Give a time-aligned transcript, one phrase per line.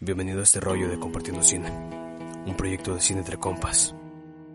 [0.00, 1.70] Bienvenido a este rollo de Compartiendo Cine,
[2.46, 3.94] un proyecto de cine entre compas.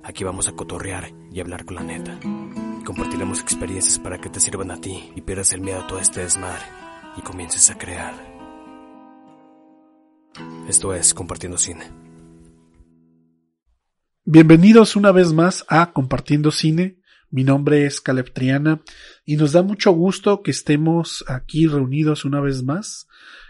[0.03, 2.19] Aquí vamos a cotorrear y hablar con la neta.
[2.85, 6.19] Compartiremos experiencias para que te sirvan a ti y pierdas el miedo a todo este
[6.19, 6.65] desmadre
[7.17, 8.13] y comiences a crear.
[10.67, 11.85] Esto es Compartiendo Cine.
[14.25, 16.99] Bienvenidos una vez más a Compartiendo Cine.
[17.31, 18.81] Mi nombre es Caleb Triana
[19.23, 23.07] y nos da mucho gusto que estemos aquí reunidos una vez más.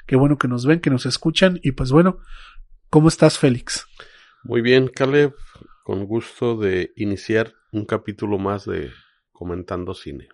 [0.09, 2.17] Qué bueno que nos ven, que nos escuchan y pues bueno,
[2.89, 3.85] ¿cómo estás Félix?
[4.43, 5.35] Muy bien, Caleb,
[5.83, 8.89] con gusto de iniciar un capítulo más de
[9.31, 10.27] Comentando Cine.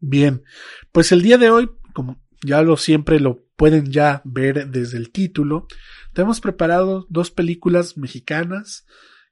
[0.00, 0.44] Bien,
[0.92, 5.10] pues el día de hoy, como ya lo siempre lo pueden ya ver desde el
[5.10, 5.66] título,
[6.12, 8.84] tenemos preparado dos películas mexicanas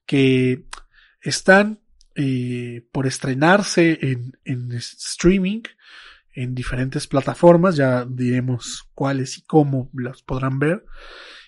[0.07, 0.65] que
[1.21, 1.83] están
[2.15, 5.61] eh, por estrenarse en, en streaming
[6.35, 10.85] en diferentes plataformas, ya diremos cuáles y cómo las podrán ver.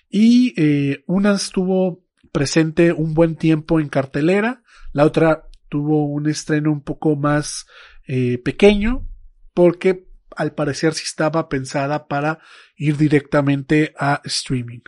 [0.09, 6.71] Y eh, una estuvo presente un buen tiempo en cartelera, la otra tuvo un estreno
[6.71, 7.65] un poco más
[8.07, 9.07] eh, pequeño,
[9.53, 12.39] porque al parecer sí estaba pensada para
[12.75, 14.81] ir directamente a streaming.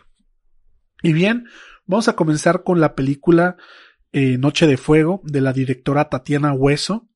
[1.01, 1.47] Y bien,
[1.85, 3.57] vamos a comenzar con la película
[4.11, 7.07] eh, Noche de Fuego de la directora Tatiana Hueso.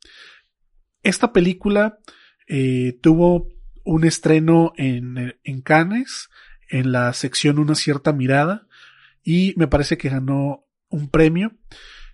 [1.01, 1.99] Esta película
[2.49, 3.47] eh, tuvo
[3.85, 6.29] un estreno en, en Cannes,
[6.69, 8.67] en la sección Una cierta mirada,
[9.23, 11.53] y me parece que ganó un premio.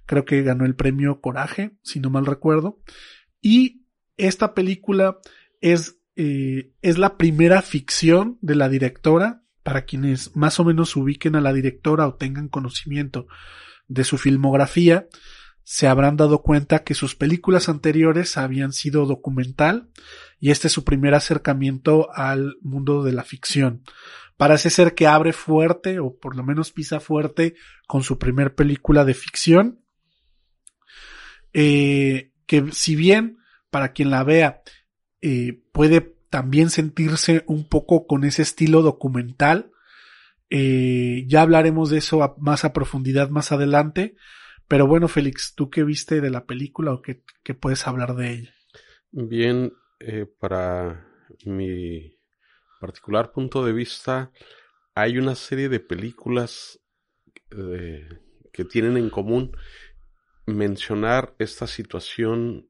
[0.06, 2.80] Creo que ganó el premio Coraje, si no mal recuerdo.
[3.42, 3.86] Y
[4.18, 5.18] esta película
[5.62, 9.42] es, eh, es la primera ficción de la directora.
[9.64, 13.28] Para quienes más o menos ubiquen a la directora o tengan conocimiento
[13.88, 15.08] de su filmografía,
[15.66, 19.90] se habrán dado cuenta que sus películas anteriores habían sido documental
[20.40, 23.82] y este es su primer acercamiento al mundo de la ficción.
[24.38, 27.56] Parece ser que abre fuerte o por lo menos pisa fuerte
[27.88, 29.82] con su primer película de ficción.
[31.52, 33.40] Eh, que si bien
[33.72, 34.62] para quien la vea
[35.22, 39.72] eh, puede también sentirse un poco con ese estilo documental,
[40.52, 44.16] eh, ya hablaremos de eso más a profundidad más adelante.
[44.68, 48.56] Pero bueno, Félix, ¿tú qué viste de la película o qué, puedes hablar de ella?
[49.12, 51.08] Bien, eh, para
[51.46, 52.18] mi
[52.80, 54.32] particular punto de vista,
[54.96, 56.80] hay una serie de películas
[57.52, 58.08] eh,
[58.52, 59.52] que tienen en común
[60.46, 62.70] mencionar esta situación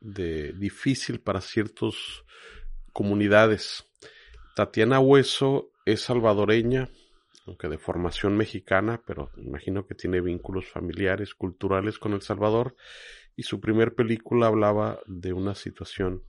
[0.00, 1.94] de difícil para ciertas
[2.92, 3.84] comunidades.
[4.54, 6.88] Tatiana Hueso es salvadoreña,
[7.46, 12.76] aunque de formación mexicana, pero imagino que tiene vínculos familiares, culturales con El Salvador,
[13.36, 16.22] y su primer película hablaba de una situación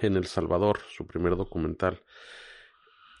[0.00, 2.02] en El Salvador, su primer documental.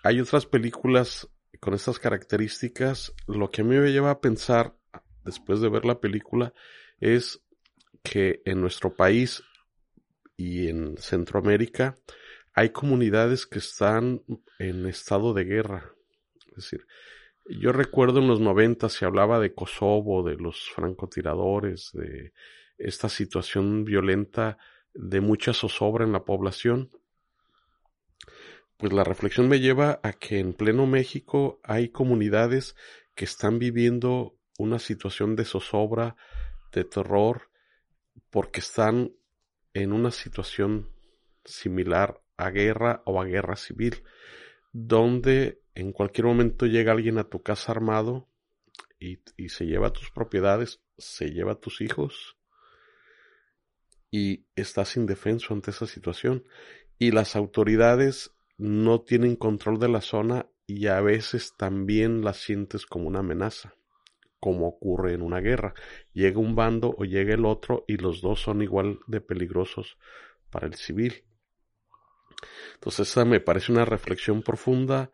[0.02, 1.28] Hay otras películas
[1.60, 3.14] con estas características.
[3.26, 4.74] Lo que a mí me lleva a pensar,
[5.24, 6.52] después de ver la película,
[7.00, 7.40] es
[8.02, 9.44] que en nuestro país
[10.36, 11.96] y en Centroamérica
[12.54, 14.22] hay comunidades que están
[14.58, 15.91] en estado de guerra.
[16.56, 16.86] Es decir,
[17.46, 22.32] yo recuerdo en los 90 se hablaba de Kosovo, de los francotiradores, de
[22.78, 24.58] esta situación violenta
[24.94, 26.90] de mucha zozobra en la población.
[28.76, 32.76] Pues la reflexión me lleva a que en pleno México hay comunidades
[33.14, 36.16] que están viviendo una situación de zozobra,
[36.72, 37.50] de terror,
[38.30, 39.12] porque están
[39.74, 40.90] en una situación
[41.44, 44.02] similar a guerra o a guerra civil,
[44.72, 48.28] donde en cualquier momento llega alguien a tu casa armado
[48.98, 52.36] y, se lleva tus propiedades, se lleva tus hijos
[54.10, 56.44] y estás indefenso ante esa situación.
[56.98, 62.86] Y las autoridades no tienen control de la zona y a veces también la sientes
[62.86, 63.74] como una amenaza,
[64.38, 65.74] como ocurre en una guerra.
[66.12, 69.98] Llega un bando o llega el otro y los dos son igual de peligrosos
[70.50, 71.24] para el civil.
[72.74, 75.10] Entonces esa me parece una reflexión profunda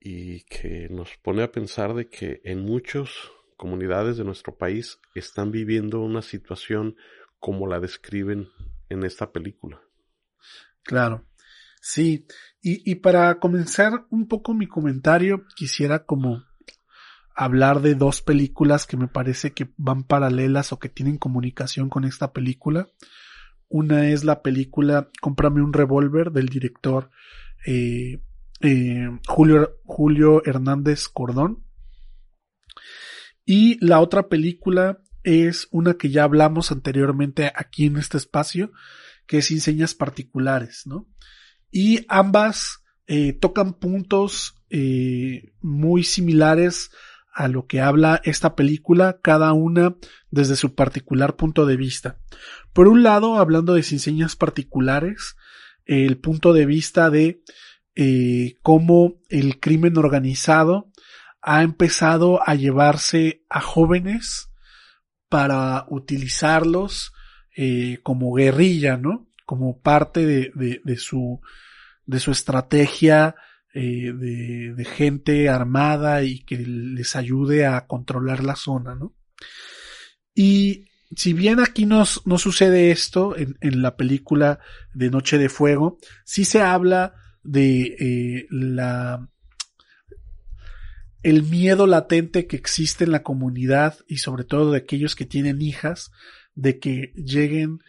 [0.00, 3.10] y que nos pone a pensar de que en muchas
[3.56, 6.96] comunidades de nuestro país están viviendo una situación
[7.38, 8.48] como la describen
[8.88, 9.80] en esta película.
[10.82, 11.26] Claro,
[11.80, 12.26] sí.
[12.62, 16.44] Y, y para comenzar un poco mi comentario, quisiera como
[17.34, 22.04] hablar de dos películas que me parece que van paralelas o que tienen comunicación con
[22.04, 22.88] esta película.
[23.68, 27.10] Una es la película Cómprame un revólver del director
[27.66, 28.22] eh,
[28.60, 31.64] eh, Julio, Julio Hernández Cordón.
[33.44, 38.72] Y la otra película es una que ya hablamos anteriormente aquí en este espacio,
[39.26, 41.08] que es Inseñas Particulares, ¿no?
[41.70, 44.54] Y ambas eh, tocan puntos
[45.62, 46.90] muy similares
[47.36, 49.94] a lo que habla esta película, cada una
[50.30, 52.18] desde su particular punto de vista.
[52.72, 55.36] Por un lado, hablando de Inseñas Particulares,
[55.84, 57.42] el punto de vista de
[57.94, 60.90] eh, cómo el crimen organizado
[61.42, 64.50] ha empezado a llevarse a jóvenes
[65.28, 67.12] para utilizarlos
[67.54, 69.28] eh, como guerrilla, ¿no?
[69.44, 71.40] Como parte de, de su,
[72.06, 73.36] de su estrategia
[73.78, 79.14] eh, de, gente armada y que les ayude a controlar la zona, ¿no?
[80.34, 84.60] Y si bien aquí no, no sucede esto en, en, la película
[84.94, 89.28] de Noche de Fuego, sí se habla de eh, la
[91.22, 95.60] el miedo latente que existe en la comunidad y sobre todo de aquellos que tienen
[95.60, 96.12] hijas
[96.54, 97.80] de que lleguen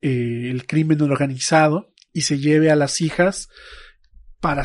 [0.00, 3.50] eh, el crimen organizado y se lleve a las hijas
[4.40, 4.64] para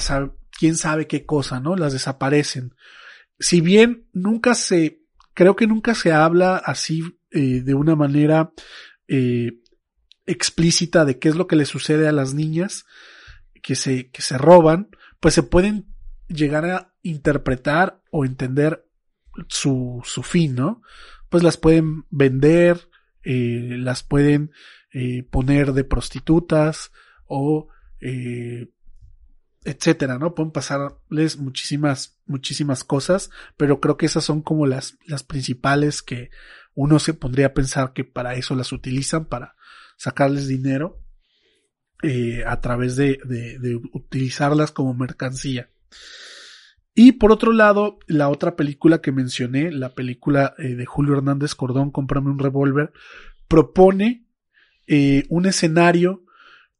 [0.60, 1.78] quién sabe qué cosa, ¿no?
[1.78, 2.76] Las desaparecen.
[3.40, 5.04] Si bien nunca se,
[5.34, 7.02] creo que nunca se habla así
[7.32, 8.52] eh, de una manera
[9.08, 9.62] eh,
[10.26, 12.86] explícita de qué es lo que le sucede a las niñas
[13.64, 14.90] que se, que se roban,
[15.22, 15.88] pues se pueden
[16.28, 18.86] llegar a interpretar o entender
[19.48, 20.82] su, su fin, ¿no?
[21.30, 22.90] Pues las pueden vender,
[23.24, 24.52] eh, las pueden
[24.92, 26.92] eh, poner de prostitutas
[27.26, 27.70] o
[28.02, 28.70] eh,
[29.64, 30.36] etcétera, ¿no?
[30.36, 36.30] Pueden pasarles muchísimas, muchísimas cosas, pero creo que esas son como las, las principales que
[36.76, 39.56] uno se pondría a pensar que para eso las utilizan, para
[39.98, 41.02] sacarles dinero
[42.02, 45.70] eh, a través de, de, de utilizarlas como mercancía.
[46.96, 51.56] Y por otro lado, la otra película que mencioné, la película eh, de Julio Hernández
[51.56, 52.92] Cordón, Cómprame un revólver,
[53.48, 54.26] propone
[54.88, 56.24] eh, un escenario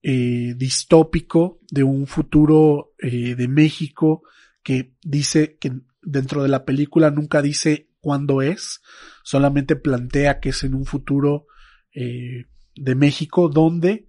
[0.02, 4.24] eh, distópico de un futuro eh, de México
[4.64, 8.82] que dice que dentro de la película nunca dice cuándo es,
[9.24, 11.48] solamente plantea que es en un futuro
[11.94, 14.08] eh, de México donde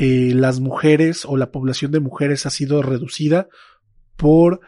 [0.00, 3.48] las mujeres o la población de mujeres ha sido reducida
[4.16, 4.60] por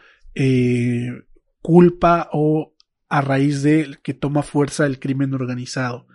[1.61, 2.75] culpa o
[3.07, 6.05] a raíz de que toma fuerza el crimen organizado.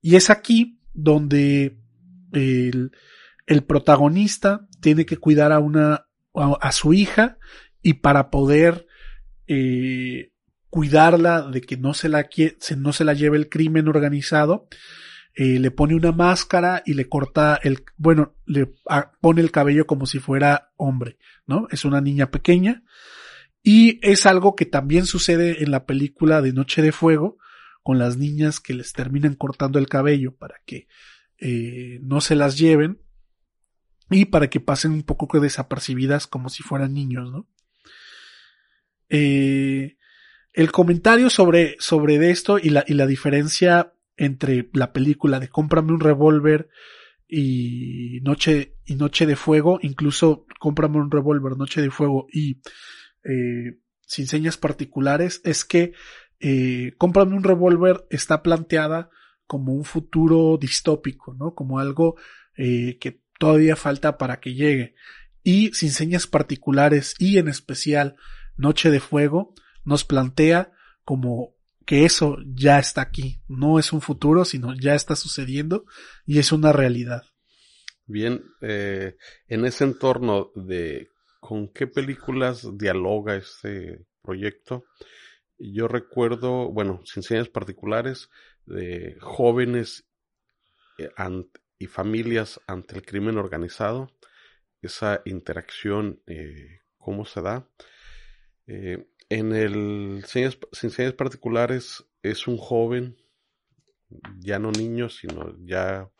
[0.00, 1.80] Y es aquí donde
[2.32, 2.92] el,
[3.46, 7.38] el protagonista tiene que cuidar a una a, su hija
[7.80, 8.86] y para poder
[9.46, 10.32] eh,
[10.68, 12.28] cuidarla de que no se la
[12.76, 14.66] no se la lleve el crimen organizado
[15.36, 18.72] eh, le pone una máscara y le corta el bueno le
[19.20, 22.82] pone el cabello como si fuera hombre no es una niña pequeña.
[23.62, 27.38] Y es algo que también sucede en la película de Noche de Fuego,
[27.82, 30.86] con las niñas que les terminan cortando el cabello para que
[31.38, 33.00] eh, no se las lleven
[34.10, 37.48] y para que pasen un poco desapercibidas como si fueran niños, ¿no?
[39.08, 39.96] Eh,
[40.52, 45.92] el comentario sobre, sobre esto y la, y la diferencia entre la película de Cómprame
[45.92, 46.68] un revólver
[47.28, 52.60] y Noche, y Noche de Fuego, incluso Cómprame un revólver, Noche de Fuego y
[53.24, 55.92] eh, sin señas particulares es que
[56.38, 59.10] eh, Cómprame un revólver está planteada
[59.46, 61.54] como un futuro distópico, ¿no?
[61.54, 62.16] Como algo
[62.56, 64.94] eh, que todavía falta para que llegue.
[65.42, 68.16] Y sin señas particulares y en especial
[68.56, 69.52] Noche de Fuego
[69.84, 70.72] nos plantea
[71.04, 73.42] como que eso ya está aquí.
[73.46, 75.84] No es un futuro, sino ya está sucediendo
[76.24, 77.24] y es una realidad.
[78.06, 84.86] Bien, eh, en ese entorno de con qué películas dialoga este proyecto.
[85.58, 88.30] Yo recuerdo, bueno, sin señas particulares,
[88.64, 90.06] de jóvenes
[90.96, 91.10] eh,
[91.78, 94.10] y familias ante el crimen organizado,
[94.80, 97.68] esa interacción, eh, cómo se da.
[98.66, 103.16] Eh, en el sin señas particulares es un joven,
[104.38, 106.10] ya no niño, sino ya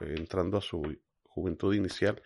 [0.00, 2.22] entrando a su juventud inicial,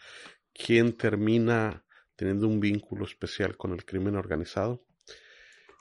[0.52, 1.84] quien termina
[2.16, 4.84] teniendo un vínculo especial con el crimen organizado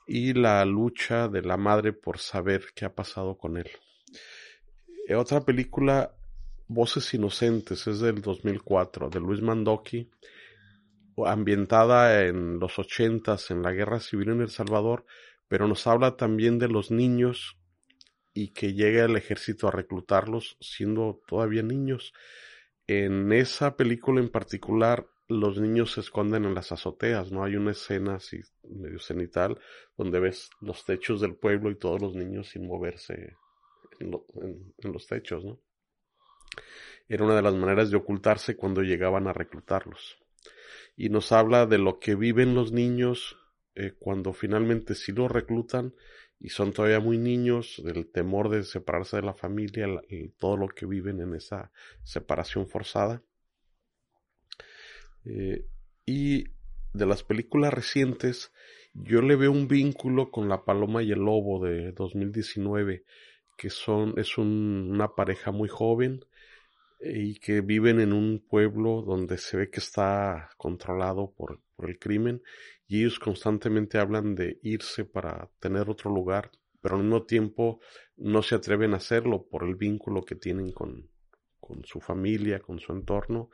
[0.08, 3.70] y la lucha de la madre por saber qué ha pasado con él.
[5.08, 6.15] Eh, otra película,
[6.71, 10.07] Voces Inocentes, es del 2004, de Luis Mandoki.
[11.25, 15.03] ambientada en los ochentas, en la guerra civil en El Salvador,
[15.47, 17.57] pero nos habla también de los niños
[18.35, 22.13] y que llega el ejército a reclutarlos siendo todavía niños.
[22.85, 27.43] En esa película en particular, los niños se esconden en las azoteas, ¿no?
[27.43, 29.59] Hay una escena así medio cenital
[29.97, 33.38] donde ves los techos del pueblo y todos los niños sin moverse
[33.99, 35.59] en los techos, ¿no?
[37.07, 40.17] Era una de las maneras de ocultarse cuando llegaban a reclutarlos.
[40.95, 43.37] Y nos habla de lo que viven los niños
[43.75, 45.93] eh, cuando finalmente sí los reclutan
[46.39, 50.69] y son todavía muy niños, del temor de separarse de la familia, y todo lo
[50.69, 51.71] que viven en esa
[52.03, 53.21] separación forzada.
[55.25, 55.65] Eh,
[56.05, 56.45] y
[56.93, 58.53] de las películas recientes,
[58.93, 63.03] yo le veo un vínculo con La Paloma y el Lobo de 2019,
[63.57, 66.25] que son, es una pareja muy joven
[67.00, 71.98] y que viven en un pueblo donde se ve que está controlado por, por el
[71.98, 72.41] crimen
[72.88, 76.51] y ellos constantemente hablan de irse para tener otro lugar,
[76.82, 77.79] pero al mismo tiempo
[78.18, 81.10] no se atreven a hacerlo por el vínculo que tienen con,
[81.60, 83.50] con su familia, con su entorno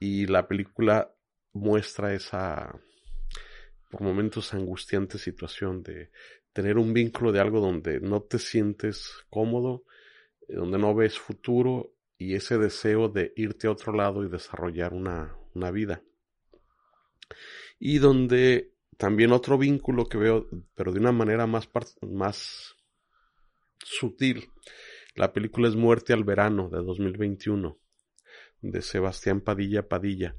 [0.00, 1.12] y la película
[1.52, 2.78] muestra esa
[3.90, 6.10] por momentos angustiante situación de
[6.52, 9.84] tener un vínculo de algo donde no te sientes cómodo,
[10.48, 15.36] donde no ves futuro y ese deseo de irte a otro lado y desarrollar una,
[15.54, 16.02] una vida.
[17.78, 21.68] Y donde también otro vínculo que veo, pero de una manera más,
[22.02, 22.76] más
[23.78, 24.50] sutil.
[25.14, 27.78] La película es Muerte al Verano de 2021
[28.62, 30.34] de Sebastián Padilla Padilla.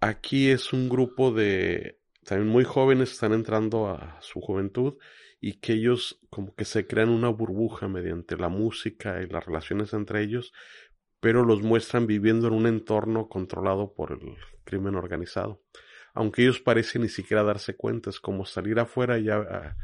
[0.00, 4.94] Aquí es un grupo de también muy jóvenes, están entrando a su juventud
[5.40, 9.92] y que ellos como que se crean una burbuja mediante la música y las relaciones
[9.92, 10.52] entre ellos
[11.20, 15.62] pero los muestran viviendo en un entorno controlado por el crimen organizado.
[16.14, 19.76] Aunque ellos parecen ni siquiera darse cuenta, es como salir afuera y ah,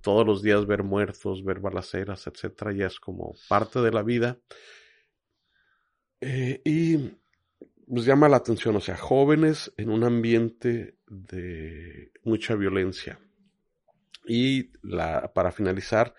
[0.00, 4.38] todos los días ver muertos, ver balaceras, etcétera, ya es como parte de la vida.
[6.20, 7.10] Eh, y
[7.86, 13.18] pues llama la atención, o sea, jóvenes en un ambiente de mucha violencia.
[14.24, 16.14] Y la, para finalizar,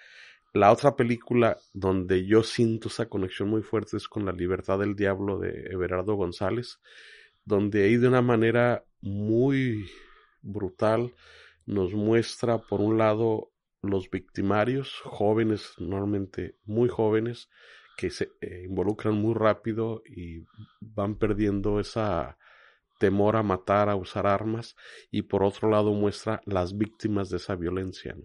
[0.53, 4.95] la otra película donde yo siento esa conexión muy fuerte es con La libertad del
[4.95, 6.79] diablo de Everardo González,
[7.43, 9.89] donde ahí de una manera muy
[10.43, 11.13] brutal
[11.65, 17.49] nos muestra por un lado los victimarios, jóvenes, normalmente muy jóvenes,
[17.97, 20.45] que se eh, involucran muy rápido y
[20.79, 22.37] van perdiendo esa
[22.99, 24.75] temor a matar, a usar armas,
[25.11, 28.15] y por otro lado muestra las víctimas de esa violencia.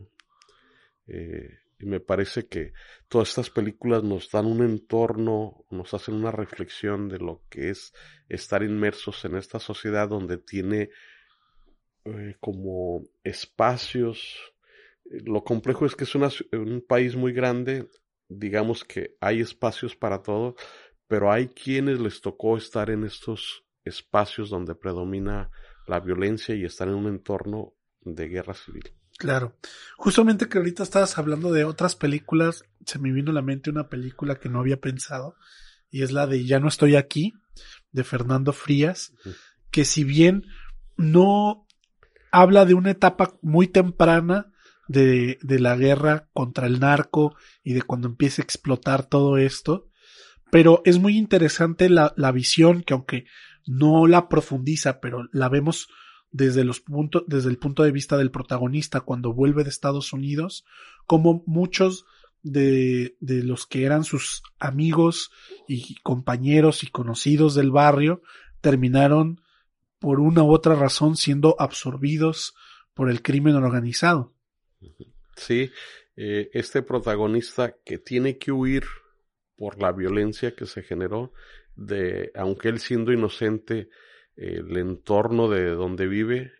[1.07, 2.73] Eh, y me parece que
[3.09, 7.93] todas estas películas nos dan un entorno, nos hacen una reflexión de lo que es
[8.29, 10.91] estar inmersos en esta sociedad donde tiene
[12.05, 14.37] eh, como espacios.
[15.05, 17.89] Lo complejo es que es un país muy grande,
[18.29, 20.57] digamos que hay espacios para todo,
[21.07, 25.51] pero hay quienes les tocó estar en estos espacios donde predomina
[25.87, 28.98] la violencia y estar en un entorno de guerra civil.
[29.19, 29.57] Claro.
[29.97, 33.89] Justamente que ahorita estabas hablando de otras películas, se me vino a la mente una
[33.89, 35.35] película que no había pensado,
[35.91, 37.35] y es la de Ya no estoy aquí,
[37.91, 39.13] de Fernando Frías,
[39.73, 40.47] que si bien
[40.97, 41.67] no
[42.31, 44.53] habla de una etapa muy temprana
[44.87, 49.89] de, de la guerra contra el narco y de cuando empieza a explotar todo esto,
[50.53, 53.27] pero es muy interesante la, la visión que aunque
[53.67, 55.89] no la profundiza, pero la vemos
[56.31, 60.65] desde los puntos, desde el punto de vista del protagonista cuando vuelve de Estados Unidos,
[61.07, 62.07] como muchos
[62.43, 65.31] de, de los que eran sus amigos
[65.67, 68.23] y compañeros y conocidos del barrio
[68.61, 69.41] terminaron
[69.99, 72.55] por una u otra razón siendo absorbidos
[72.95, 74.35] por el crimen organizado.
[75.37, 75.71] Sí,
[76.17, 78.85] eh, este protagonista que tiene que huir
[79.57, 81.33] por la violencia que se generó,
[81.77, 83.89] de, aunque él siendo inocente,
[84.39, 86.53] el entorno de donde vive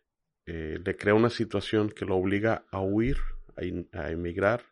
[0.47, 3.19] eh, le crea una situación que lo obliga a huir,
[3.93, 4.65] a, emigrar,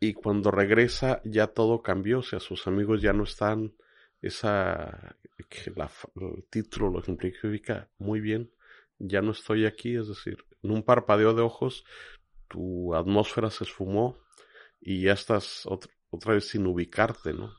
[0.00, 3.74] y cuando regresa ya todo cambió, o sea, sus amigos ya no están,
[4.20, 5.16] esa,
[5.48, 8.50] que el título lo ejemplifica muy bien,
[8.98, 11.84] ya no estoy aquí, es decir, en un parpadeo de ojos
[12.48, 14.18] tu atmósfera se esfumó
[14.80, 17.54] y ya estás otra vez sin ubicarte, ¿no?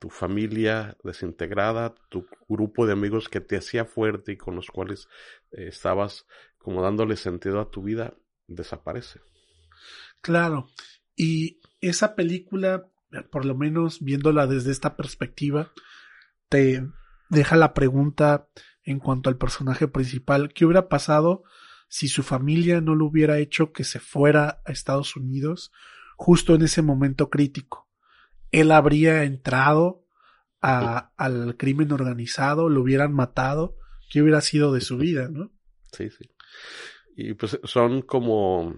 [0.00, 5.08] Tu familia desintegrada, tu grupo de amigos que te hacía fuerte y con los cuales
[5.52, 6.26] eh, estabas
[6.58, 8.14] como dándole sentido a tu vida,
[8.48, 9.20] desaparece.
[10.22, 10.68] Claro,
[11.14, 12.88] y esa película,
[13.30, 15.70] por lo menos viéndola desde esta perspectiva,
[16.48, 16.82] te
[17.28, 18.48] deja la pregunta
[18.82, 20.52] en cuanto al personaje principal.
[20.54, 21.44] ¿Qué hubiera pasado
[21.88, 25.72] si su familia no lo hubiera hecho que se fuera a Estados Unidos
[26.16, 27.89] justo en ese momento crítico?
[28.52, 30.06] Él habría entrado
[30.60, 33.76] a, al crimen organizado, lo hubieran matado.
[34.10, 35.52] ¿Qué hubiera sido de su vida, no?
[35.92, 36.28] Sí, sí.
[37.16, 38.74] Y pues son como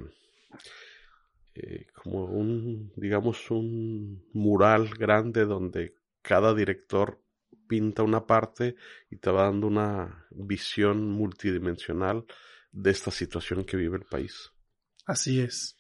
[1.54, 7.22] eh, como un, digamos, un mural grande donde cada director
[7.68, 8.76] pinta una parte
[9.10, 12.24] y te va dando una visión multidimensional
[12.70, 14.50] de esta situación que vive el país.
[15.06, 15.76] Así es.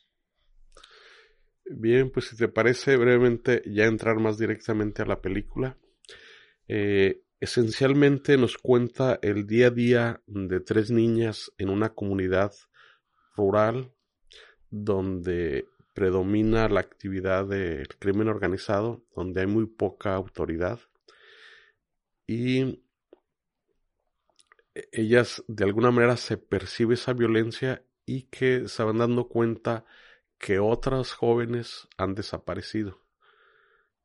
[1.64, 5.78] Bien, pues si te parece brevemente ya entrar más directamente a la película.
[6.68, 12.52] Eh, esencialmente nos cuenta el día a día de tres niñas en una comunidad
[13.36, 13.92] rural
[14.70, 20.80] donde predomina la actividad del crimen organizado, donde hay muy poca autoridad
[22.26, 22.82] y
[24.90, 29.84] ellas de alguna manera se percibe esa violencia y que se van dando cuenta
[30.42, 33.00] que otras jóvenes han desaparecido.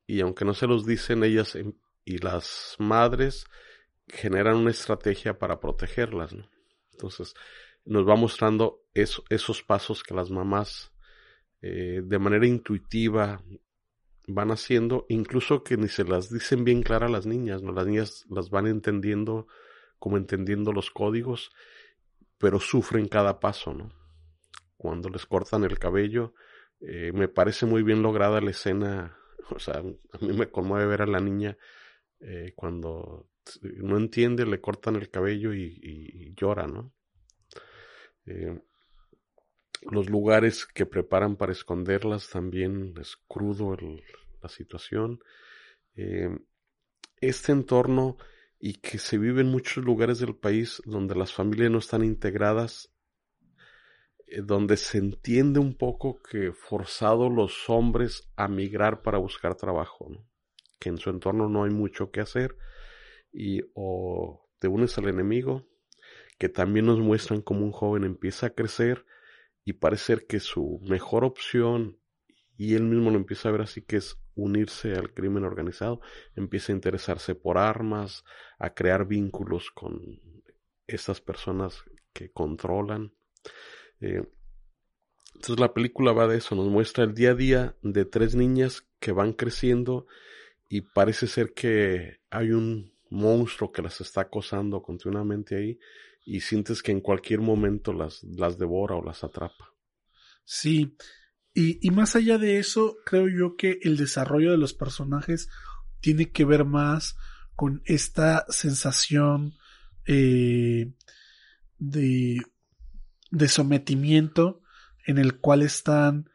[0.06, 1.58] Y aunque no se los dicen, ellas
[2.06, 3.48] y las madres
[4.08, 6.36] generan una estrategia para protegerlas.
[6.92, 7.34] Entonces,
[7.86, 10.94] nos va mostrando esos pasos que las mamás
[11.64, 13.42] eh, de manera intuitiva
[14.28, 17.72] van haciendo, incluso que ni se las dicen bien claras las niñas, ¿no?
[17.72, 19.48] Las niñas las van entendiendo
[19.98, 21.50] como entendiendo los códigos,
[22.38, 23.97] pero sufren cada paso, ¿no?
[24.78, 26.34] Cuando les cortan el cabello,
[26.80, 29.18] eh, me parece muy bien lograda la escena,
[29.50, 31.58] o sea, a mí me conmueve ver a la niña
[32.20, 33.30] eh, cuando
[33.64, 36.94] no entiende, le cortan el cabello y, llora, ¿no?
[39.84, 43.78] los lugares que preparan para esconderlas también es crudo
[44.42, 45.20] la situación.
[45.96, 46.30] Eh,
[47.20, 48.18] este entorno
[48.60, 52.92] y que se vive en muchos lugares del país donde las familias no están integradas,
[52.92, 52.97] eh,
[54.44, 60.10] donde se entiende un poco que forzado los hombres a migrar para buscar trabajo,
[60.80, 62.58] que en su entorno no hay mucho que hacer
[63.32, 65.68] y o te unes al enemigo,
[66.38, 69.06] que también nos muestran cómo un joven empieza a crecer
[69.64, 72.00] y parece ser que su mejor opción,
[72.58, 76.00] y él mismo lo empieza a ver así, que es unirse al crimen organizado,
[76.36, 78.24] empieza a interesarse por armas,
[78.60, 80.22] a crear vínculos con
[80.88, 83.14] estas personas que controlan.
[84.02, 84.24] Eh,
[85.36, 88.84] entonces la película va de eso, nos muestra el día a día de tres niñas
[89.00, 90.08] que van creciendo
[90.70, 95.80] y parece ser que hay un monstruo que las está acosando continuamente ahí
[96.26, 99.74] y sientes que en cualquier momento las, las devora o las atrapa.
[100.44, 100.96] Sí,
[101.54, 105.50] y, y más allá de eso, creo yo que el desarrollo de los personajes
[106.02, 107.16] tiene que ver más
[107.56, 109.56] con esta sensación
[110.06, 110.94] eh,
[111.80, 112.38] de,
[113.32, 114.62] de sometimiento
[115.06, 116.30] en el cual están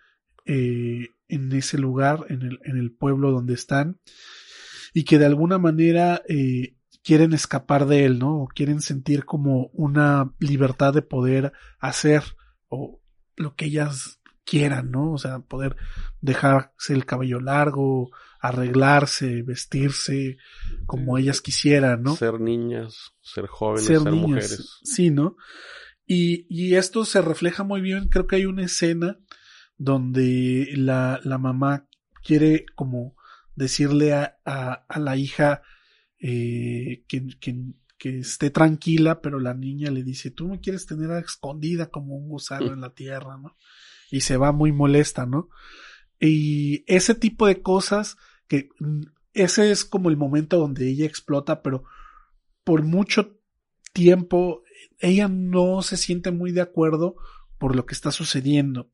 [0.44, 4.00] eh, en ese lugar, en el, en el pueblo donde están,
[4.92, 8.42] y que de alguna manera eh, quieren escapar de él, ¿no?
[8.42, 12.22] O quieren sentir como una libertad de poder hacer
[12.68, 13.00] o
[13.36, 15.12] lo que ellas quieran, ¿no?
[15.12, 15.76] O sea, poder
[16.20, 20.36] dejarse el cabello largo, arreglarse, vestirse
[20.86, 22.16] como ellas quisieran, ¿no?
[22.16, 24.80] Ser niñas, ser jóvenes, ser, mujeres.
[24.82, 25.36] Sí, ¿no?
[26.06, 29.18] Y, y esto se refleja muy bien, creo que hay una escena
[29.78, 31.88] donde la, la mamá
[32.22, 33.16] quiere como
[33.54, 35.62] decirle a, a, a la hija
[36.18, 37.56] eh, que, que,
[37.98, 42.28] que, esté tranquila, pero la niña le dice, tú me quieres tener escondida como un
[42.28, 43.56] gusano en la tierra, ¿no?
[44.10, 45.48] Y se va muy molesta, ¿no?
[46.20, 49.02] Y ese tipo de cosas que mm,
[49.34, 51.84] ese es como el momento donde ella explota, pero
[52.64, 53.40] por mucho
[53.92, 54.62] tiempo
[54.98, 57.16] ella no se siente muy de acuerdo
[57.58, 58.90] por lo que está sucediendo.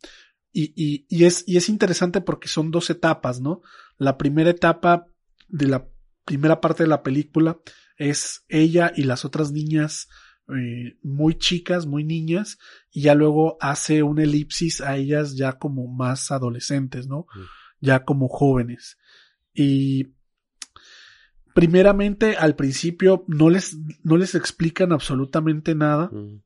[0.53, 3.63] Y, y, y, es, y es interesante porque son dos etapas, ¿no?
[3.97, 5.07] La primera etapa
[5.49, 5.89] de la
[6.25, 7.59] primera parte de la película
[7.97, 10.09] es ella y las otras niñas
[10.49, 12.59] eh, muy chicas, muy niñas,
[12.91, 17.27] y ya luego hace un elipsis a ellas ya como más adolescentes, ¿no?
[17.35, 17.41] Mm.
[17.81, 18.99] Ya como jóvenes.
[19.53, 20.15] Y
[21.55, 26.11] primeramente al principio no les, no les explican absolutamente nada.
[26.13, 26.43] Mm.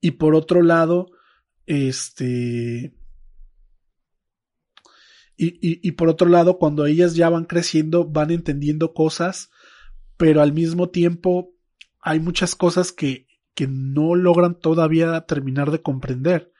[0.00, 1.10] Y por otro lado,
[1.66, 2.94] este,
[5.36, 5.58] y,
[5.88, 9.50] y, por otro lado, cuando ellas ya van creciendo, van entendiendo cosas,
[10.18, 11.54] pero al mismo tiempo
[12.00, 16.52] hay muchas cosas que, que no logran todavía terminar de comprender.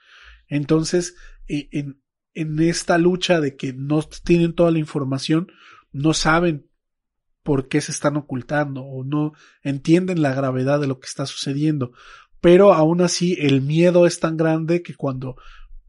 [0.49, 1.15] Entonces,
[1.47, 5.53] e, en, en esta lucha de que no tienen toda la información,
[5.93, 6.70] no saben
[7.43, 11.93] por qué se están ocultando o no entienden la gravedad de lo que está sucediendo.
[12.41, 15.37] Pero aún así el miedo es tan grande que cuando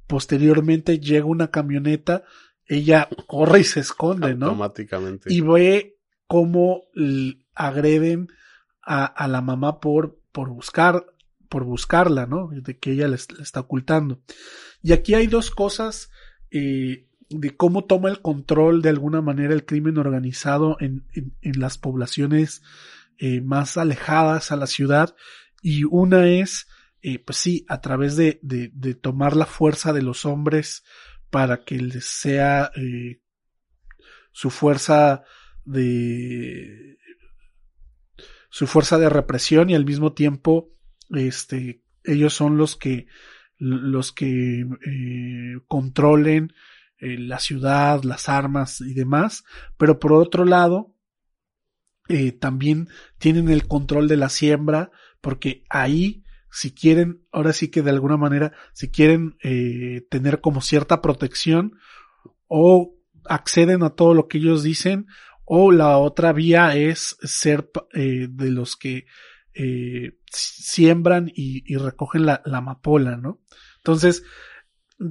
[0.07, 2.23] posteriormente llega una camioneta,
[2.65, 4.47] ella corre y se esconde, ¿no?
[4.47, 5.33] Automáticamente.
[5.33, 6.83] Y ve cómo
[7.53, 8.27] agreden
[8.81, 11.05] a, a, la mamá por, por buscar,
[11.49, 12.49] por buscarla, ¿no?
[12.51, 14.21] De que ella le, está ocultando.
[14.81, 16.09] Y aquí hay dos cosas
[16.49, 21.77] eh, de cómo toma el control de alguna manera el crimen organizado en, en, las
[21.77, 22.61] poblaciones
[23.17, 25.15] eh, más alejadas a la ciudad.
[25.61, 26.67] Y una es,
[27.01, 30.83] eh, pues sí, a través de, de, tomar la fuerza de los hombres
[31.29, 33.21] para que les sea eh,
[34.31, 35.23] su fuerza
[35.63, 36.97] de
[38.49, 40.73] su fuerza de represión y al mismo tiempo
[41.11, 43.07] este ellos son los que
[43.57, 44.65] los que
[45.67, 46.51] controlen
[47.01, 49.43] eh, la ciudad, las armas y demás,
[49.75, 50.93] pero por otro lado
[52.09, 57.81] eh, también tienen el control de la siembra porque ahí si quieren, ahora sí que
[57.81, 61.79] de alguna manera, si quieren eh, tener como cierta protección
[62.47, 62.93] o
[63.25, 65.07] acceden a todo lo que ellos dicen
[65.45, 69.07] o la otra vía es ser de los que
[70.31, 73.41] siembran y, y recogen la, la, amapola, ¿no?
[73.77, 74.23] Entonces,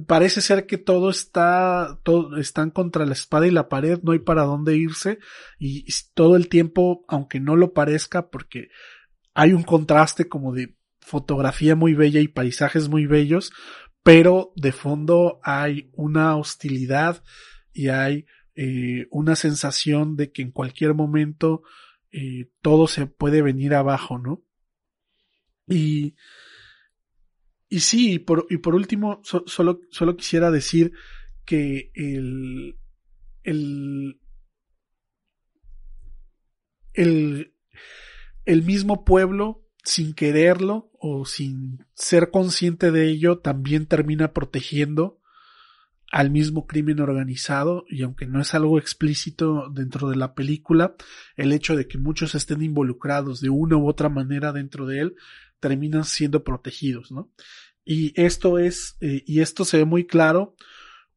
[0.07, 4.19] parece ser que todo está, todo, están contra la espada y la pared, no hay
[4.19, 5.19] para dónde irse
[5.59, 8.69] y, y todo el tiempo, aunque no lo parezca, porque
[9.33, 13.51] hay un contraste como de fotografía muy bella y paisajes muy bellos,
[14.03, 17.23] pero de fondo hay una hostilidad
[17.73, 18.25] y hay
[18.55, 21.63] eh, una sensación de que en cualquier momento
[22.11, 24.43] eh, todo se puede venir abajo, ¿no?
[25.67, 26.15] Y,
[27.71, 30.91] y sí, y por, y por último, so, solo, solo quisiera decir
[31.45, 32.75] que el,
[33.43, 34.19] el,
[36.91, 37.55] el,
[38.43, 45.21] el mismo pueblo, sin quererlo o sin ser consciente de ello, también termina protegiendo
[46.11, 47.85] al mismo crimen organizado.
[47.87, 50.95] Y aunque no es algo explícito dentro de la película,
[51.37, 55.15] el hecho de que muchos estén involucrados de una u otra manera dentro de él
[55.61, 57.31] terminan siendo protegidos, ¿no?
[57.85, 60.55] Y esto es, eh, y esto se ve muy claro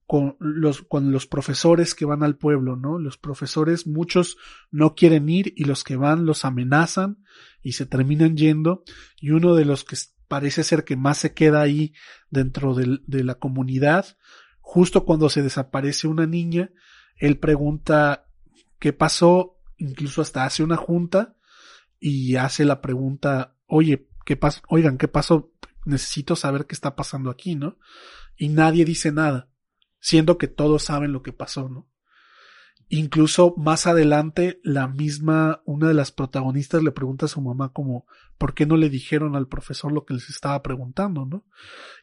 [0.07, 3.01] con los, con los profesores que van al pueblo, ¿no?
[3.01, 4.37] Los profesores, muchos
[4.71, 7.25] no quieren ir y los que van los amenazan
[7.63, 8.85] y se terminan yendo
[9.17, 9.97] y uno de los que
[10.29, 11.93] parece ser que más se queda ahí
[12.31, 14.17] dentro de, de la comunidad
[14.67, 16.71] Justo cuando se desaparece una niña,
[17.19, 18.27] él pregunta
[18.79, 21.37] qué pasó, incluso hasta hace una junta
[22.01, 24.63] y hace la pregunta, oye, ¿qué pasó?
[24.69, 25.53] Oigan, ¿qué pasó?
[25.85, 27.79] Necesito saber qué está pasando aquí, ¿no?
[28.37, 29.49] Y nadie dice nada,
[30.01, 31.89] siendo que todos saben lo que pasó, ¿no?
[32.89, 38.07] Incluso más adelante, la misma, una de las protagonistas le pregunta a su mamá como,
[38.37, 41.47] ¿por qué no le dijeron al profesor lo que les estaba preguntando, no?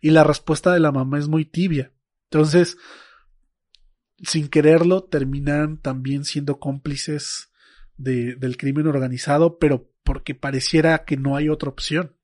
[0.01, 1.93] Y la respuesta de la mamá es muy tibia.
[2.31, 2.77] Entonces,
[4.23, 7.50] sin quererlo, terminan también siendo cómplices
[8.03, 12.15] de, del crimen organizado, pero porque pareciera que no hay otra opción.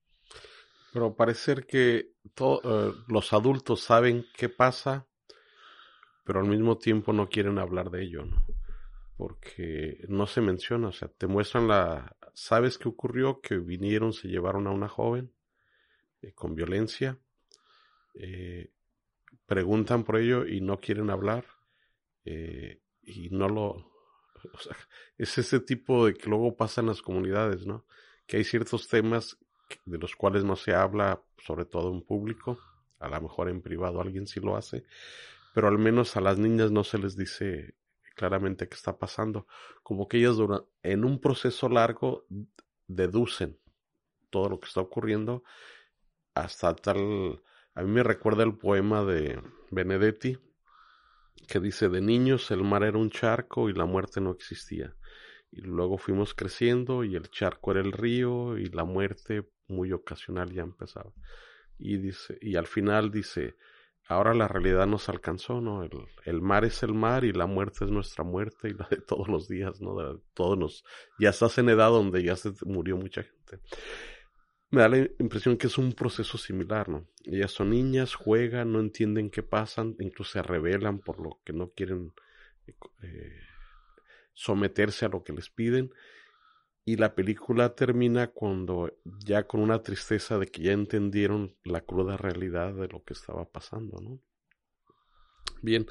[0.94, 5.08] Pero parece que uh, los adultos saben qué pasa,
[6.24, 8.46] pero al mismo tiempo no quieren hablar de ello, ¿no?
[9.16, 12.16] Porque no se menciona, o sea, te muestran la...
[12.34, 13.42] ¿Sabes qué ocurrió?
[13.42, 15.34] Que vinieron, se llevaron a una joven
[16.22, 17.18] eh, con violencia.
[18.14, 18.72] Eh,
[19.48, 21.46] preguntan por ello y no quieren hablar
[22.26, 23.97] eh, y no lo...
[25.18, 27.86] Es ese tipo de que luego pasa en las comunidades, ¿no?
[28.28, 29.38] Que hay ciertos temas
[29.86, 32.60] de los cuales no se habla, sobre todo en público,
[33.00, 34.86] a lo mejor en privado alguien sí lo hace,
[35.54, 37.76] pero al menos a las niñas no se les dice
[38.16, 39.48] claramente qué está pasando,
[39.84, 42.26] como que ellas durante, en un proceso largo
[42.88, 43.58] deducen
[44.30, 45.44] todo lo que está ocurriendo
[46.34, 47.42] hasta tal
[47.78, 50.38] a mí me recuerda el poema de Benedetti
[51.48, 54.96] que dice, de niños el mar era un charco y la muerte no existía.
[55.52, 60.52] Y luego fuimos creciendo y el charco era el río y la muerte muy ocasional
[60.52, 61.14] ya empezaba.
[61.80, 63.56] Y dice, y al final dice,
[64.08, 65.84] ahora la realidad nos alcanzó, ¿no?
[65.84, 65.92] El,
[66.26, 69.28] el, mar es el mar y la muerte es nuestra muerte y la de todos
[69.28, 69.96] los días, ¿no?
[69.96, 70.84] De todos nos,
[71.18, 73.60] ya estás en edad donde ya se murió mucha gente
[74.70, 77.08] me da la impresión que es un proceso similar, ¿no?
[77.24, 81.72] Ellas son niñas, juegan, no entienden qué pasan, incluso se rebelan por lo que no
[81.72, 82.14] quieren
[83.02, 83.40] eh,
[84.34, 85.92] someterse a lo que les piden.
[86.84, 92.16] Y la película termina cuando ya con una tristeza de que ya entendieron la cruda
[92.16, 94.22] realidad de lo que estaba pasando, ¿no?
[95.68, 95.86] Bien,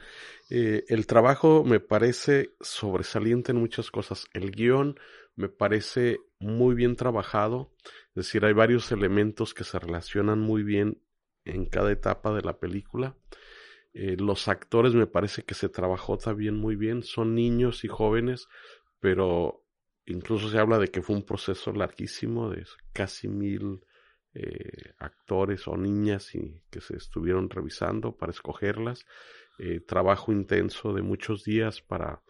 [0.49, 4.25] eh, el trabajo me parece sobresaliente en muchas cosas.
[4.33, 4.99] El guion
[5.35, 11.03] me parece muy bien trabajado, es decir, hay varios elementos que se relacionan muy bien
[11.45, 13.19] en cada etapa de la película.
[13.93, 18.49] Eh, los actores me parece que se trabajó también muy bien, son niños y jóvenes,
[18.99, 19.63] pero
[20.07, 23.83] incluso se habla de que fue un proceso larguísimo de casi mil
[24.39, 29.07] eh, actores o niñas y que se estuvieron revisando para escogerlas.
[29.59, 32.23] Eh, trabajo intenso de muchos días para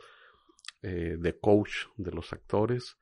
[0.83, 2.97] eh, de coach de los actores.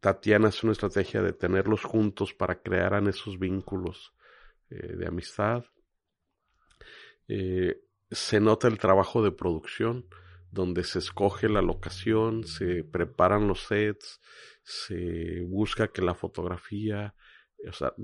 [0.00, 4.12] Tatiana es una estrategia de tenerlos juntos para crear esos vínculos
[4.68, 5.64] de amistad.
[8.10, 10.08] se nota el trabajo de producción
[10.50, 14.20] donde se escoge la locación, se preparan los sets,
[14.62, 17.14] se busca que la fotografía,
[17.68, 17.94] o sea,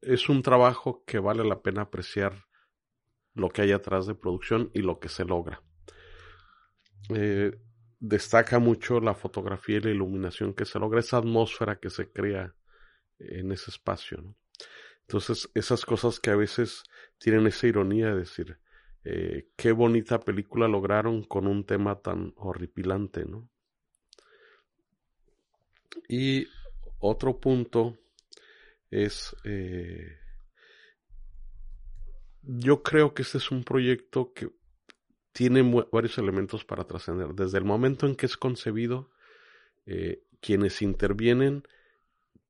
[0.00, 2.46] es un trabajo que vale la pena apreciar
[3.36, 5.62] lo que hay atrás de producción y lo que se logra.
[7.10, 7.52] Eh,
[8.00, 12.54] destaca mucho la fotografía y la iluminación que se logra, esa atmósfera que se crea
[13.18, 14.34] en ese espacio.
[15.02, 16.82] Entonces, esas cosas que a veces
[17.18, 18.58] tienen esa ironía de decir,
[19.04, 23.48] eh, qué bonita película lograron con un tema tan horripilante, ¿no?
[26.08, 26.48] Y
[26.98, 27.98] otro punto
[28.90, 30.18] es, eh,
[32.46, 34.50] yo creo que este es un proyecto que
[35.32, 37.34] tiene varios elementos para trascender.
[37.34, 39.10] Desde el momento en que es concebido,
[39.84, 41.64] eh, quienes intervienen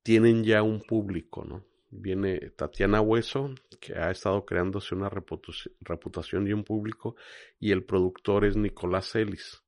[0.02, 1.64] tienen ya un público, ¿no?
[1.90, 7.16] viene Tatiana Hueso, que ha estado creándose una reputación y un público,
[7.58, 9.62] y el productor es Nicolás Ellis,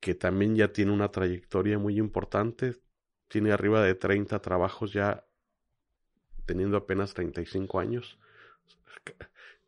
[0.00, 2.76] que también ya tiene una trayectoria muy importante,
[3.28, 5.24] tiene arriba de 30 trabajos ya
[6.46, 8.18] teniendo apenas 35 años.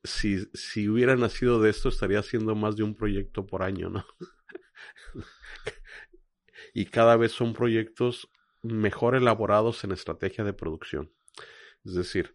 [0.05, 4.05] Si, si hubiera nacido de esto, estaría haciendo más de un proyecto por año, ¿no?
[6.75, 8.29] y cada vez son proyectos
[8.63, 11.13] mejor elaborados en estrategia de producción.
[11.85, 12.35] Es decir,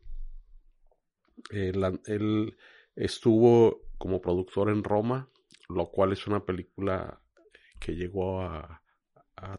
[1.50, 2.58] él,
[2.96, 5.30] estuvo como productor en Roma,
[5.70, 7.22] lo cual es una película
[7.80, 8.82] que llegó a,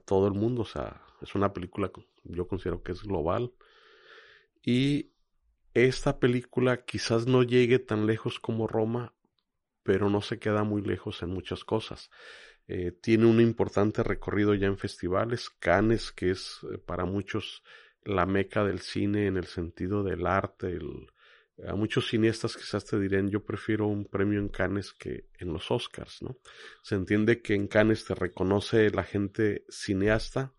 [0.05, 1.93] todo el mundo, o sea, es una película
[2.25, 3.53] yo considero que es global.
[4.61, 5.13] Y
[5.75, 9.15] esta película quizás no llegue tan lejos como Roma,
[9.83, 12.11] pero no se queda muy lejos en muchas cosas.
[12.67, 17.63] Eh, tiene un importante recorrido ya en festivales, Cannes, que es eh, para muchos
[18.05, 20.79] la meca del cine en el sentido del arte.
[21.67, 25.71] a muchos cineastas quizás te dirían yo prefiero un premio en Cannes que en los
[25.71, 26.39] Oscars, ¿no?
[26.83, 30.53] Se entiende que en Cannes te reconoce la gente cineasta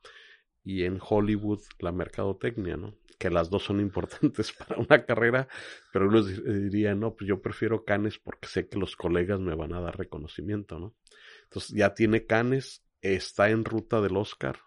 [0.63, 2.98] y en Hollywood la mercadotecnia, ¿no?
[3.19, 5.47] Que las dos son importantes para una carrera,
[5.93, 9.73] pero uno diría, no, pues yo prefiero Cannes porque sé que los colegas me van
[9.73, 10.95] a dar reconocimiento, ¿no?
[11.43, 14.57] Entonces ya tiene Cannes, está en ruta del Oscar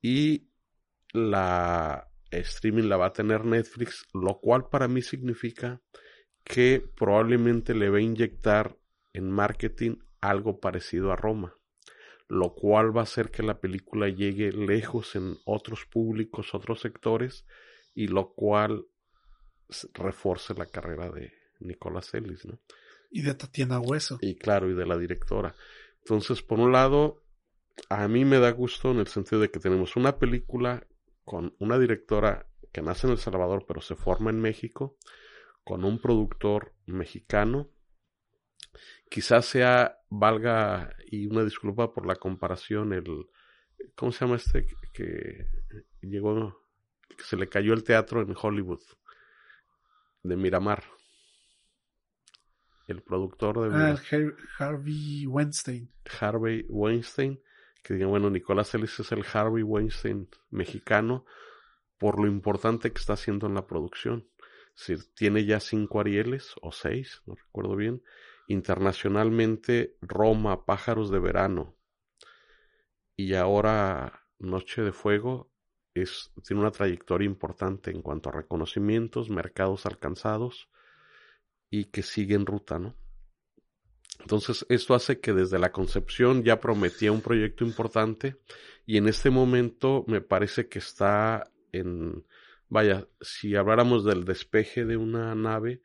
[0.00, 0.48] y
[1.12, 5.80] la streaming la va a tener Netflix, lo cual para mí significa
[6.44, 8.76] que probablemente le va a inyectar
[9.12, 11.56] en marketing algo parecido a Roma,
[12.30, 17.44] lo cual va a hacer que la película llegue lejos en otros públicos, otros sectores,
[17.92, 18.86] y lo cual
[19.94, 22.60] refuerce la carrera de Nicolás Ellis, ¿no?
[23.10, 24.18] Y de Tatiana Hueso.
[24.20, 25.56] Y claro, y de la directora.
[25.98, 27.24] Entonces, por un lado,
[27.88, 30.86] a mí me da gusto en el sentido de que tenemos una película
[31.24, 34.96] con una directora que nace en El Salvador pero se forma en México,
[35.64, 37.68] con un productor mexicano.
[39.10, 43.26] Quizás sea, valga, y una disculpa por la comparación, el,
[43.94, 45.46] ¿cómo se llama este que,
[46.00, 46.64] llegó,
[47.08, 48.80] que se le cayó el teatro en Hollywood?
[50.22, 50.82] De Miramar.
[52.88, 53.76] El productor de...
[53.76, 54.00] Ah,
[54.58, 55.92] Harvey Weinstein.
[56.20, 57.38] Harvey Weinstein
[57.82, 61.24] que digan, bueno, Nicolás Ellis es el Harvey Weinstein mexicano
[61.98, 64.26] por lo importante que está haciendo en la producción.
[64.74, 68.02] Es decir, tiene ya cinco Arieles o seis, no recuerdo bien.
[68.50, 71.76] Internacionalmente, Roma, Pájaros de Verano
[73.14, 75.52] y ahora Noche de Fuego
[75.94, 80.68] es, tiene una trayectoria importante en cuanto a reconocimientos, mercados alcanzados
[81.70, 82.96] y que sigue en ruta, ¿no?
[84.18, 88.40] Entonces, esto hace que desde la concepción ya prometía un proyecto importante
[88.84, 92.26] y en este momento me parece que está en,
[92.68, 95.82] vaya, si habláramos del despeje de una nave,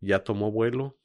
[0.00, 0.98] ya tomó vuelo,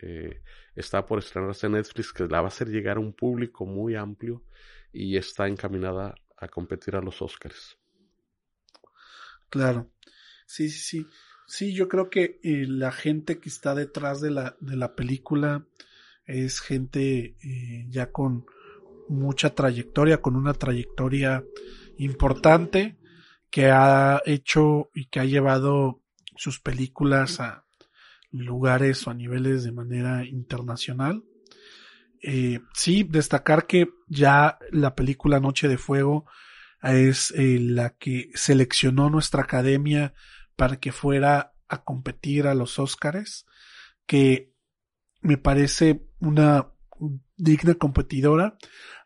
[0.00, 0.42] eh,
[0.74, 3.94] está por estrenarse en Netflix, que la va a hacer llegar a un público muy
[3.94, 4.44] amplio
[4.92, 7.76] y está encaminada a competir a los Oscars.
[9.50, 9.90] Claro,
[10.46, 11.06] sí, sí, sí.
[11.46, 15.66] Sí, yo creo que eh, la gente que está detrás de la, de la película
[16.26, 18.44] es gente eh, ya con
[19.08, 21.42] mucha trayectoria, con una trayectoria
[21.96, 22.98] importante
[23.50, 26.02] que ha hecho y que ha llevado
[26.36, 27.64] sus películas a
[28.30, 31.24] lugares o a niveles de manera internacional.
[32.22, 36.26] Eh, sí, destacar que ya la película Noche de Fuego
[36.82, 40.14] es eh, la que seleccionó nuestra academia
[40.56, 43.46] para que fuera a competir a los Óscares,
[44.06, 44.52] que
[45.20, 46.68] me parece una
[47.36, 48.56] digna competidora.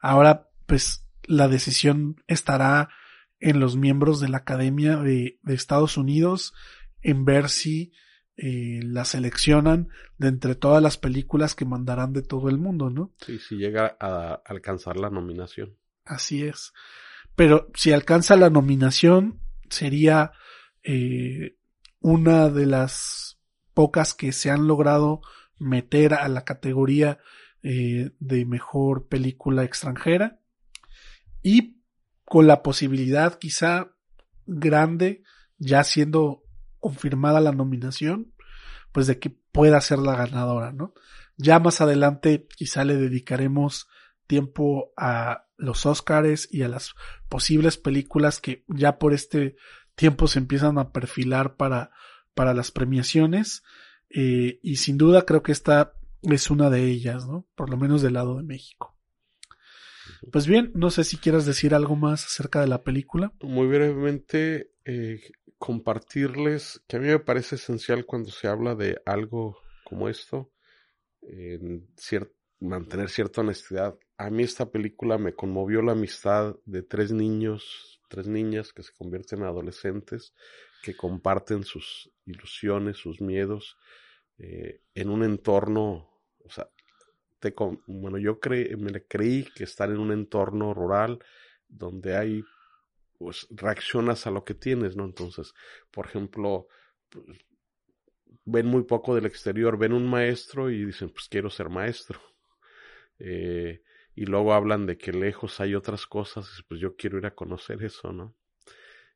[0.01, 2.89] Ahora, pues, la decisión estará
[3.41, 6.55] en los miembros de la Academia de, de Estados Unidos
[7.01, 7.93] en ver si
[8.37, 13.12] eh, la seleccionan de entre todas las películas que mandarán de todo el mundo, ¿no?
[13.25, 15.77] Sí, si llega a alcanzar la nominación.
[16.05, 16.73] Así es.
[17.37, 20.33] Pero si alcanza la nominación, sería
[20.83, 21.57] eh,
[22.01, 23.38] una de las
[23.75, 25.21] pocas que se han logrado
[25.59, 27.18] meter a la categoría
[27.62, 30.40] eh, de mejor película extranjera
[31.42, 31.83] y
[32.25, 33.92] con la posibilidad quizá
[34.47, 35.23] grande,
[35.59, 36.42] ya siendo
[36.83, 38.35] confirmada la nominación,
[38.90, 40.92] pues de que pueda ser la ganadora, ¿no?
[41.37, 43.88] Ya más adelante quizá le dedicaremos
[44.27, 46.95] tiempo a los Oscars y a las
[47.29, 49.57] posibles películas que ya por este
[49.95, 51.92] tiempo se empiezan a perfilar para,
[52.35, 53.62] para las premiaciones.
[54.11, 57.47] Eh, y sin duda creo que esta es una de ellas, ¿no?
[57.55, 58.97] Por lo menos del lado de México.
[60.31, 63.33] Pues bien, no sé si quieras decir algo más acerca de la película.
[63.40, 65.21] Muy brevemente, eh,
[65.62, 70.51] compartirles que a mí me parece esencial cuando se habla de algo como esto,
[72.59, 73.96] mantener cierta honestidad.
[74.16, 78.92] A mí esta película me conmovió la amistad de tres niños, tres niñas que se
[78.92, 80.35] convierten en adolescentes,
[80.83, 83.77] que comparten sus ilusiones, sus miedos,
[84.38, 86.11] eh, en un entorno,
[86.44, 86.68] o sea,
[87.38, 87.55] te,
[87.87, 88.40] bueno, yo
[88.79, 91.20] me creí que estar en un entorno rural
[91.68, 92.42] donde hay
[93.23, 95.05] pues reaccionas a lo que tienes, ¿no?
[95.05, 95.55] Entonces,
[95.91, 96.67] por ejemplo,
[97.09, 97.25] pues,
[98.45, 102.21] ven muy poco del exterior, ven un maestro y dicen, pues quiero ser maestro.
[103.25, 103.83] Eh,
[104.17, 107.37] y luego hablan de que lejos hay otras cosas, y pues yo quiero ir a
[107.37, 108.35] conocer eso, ¿no?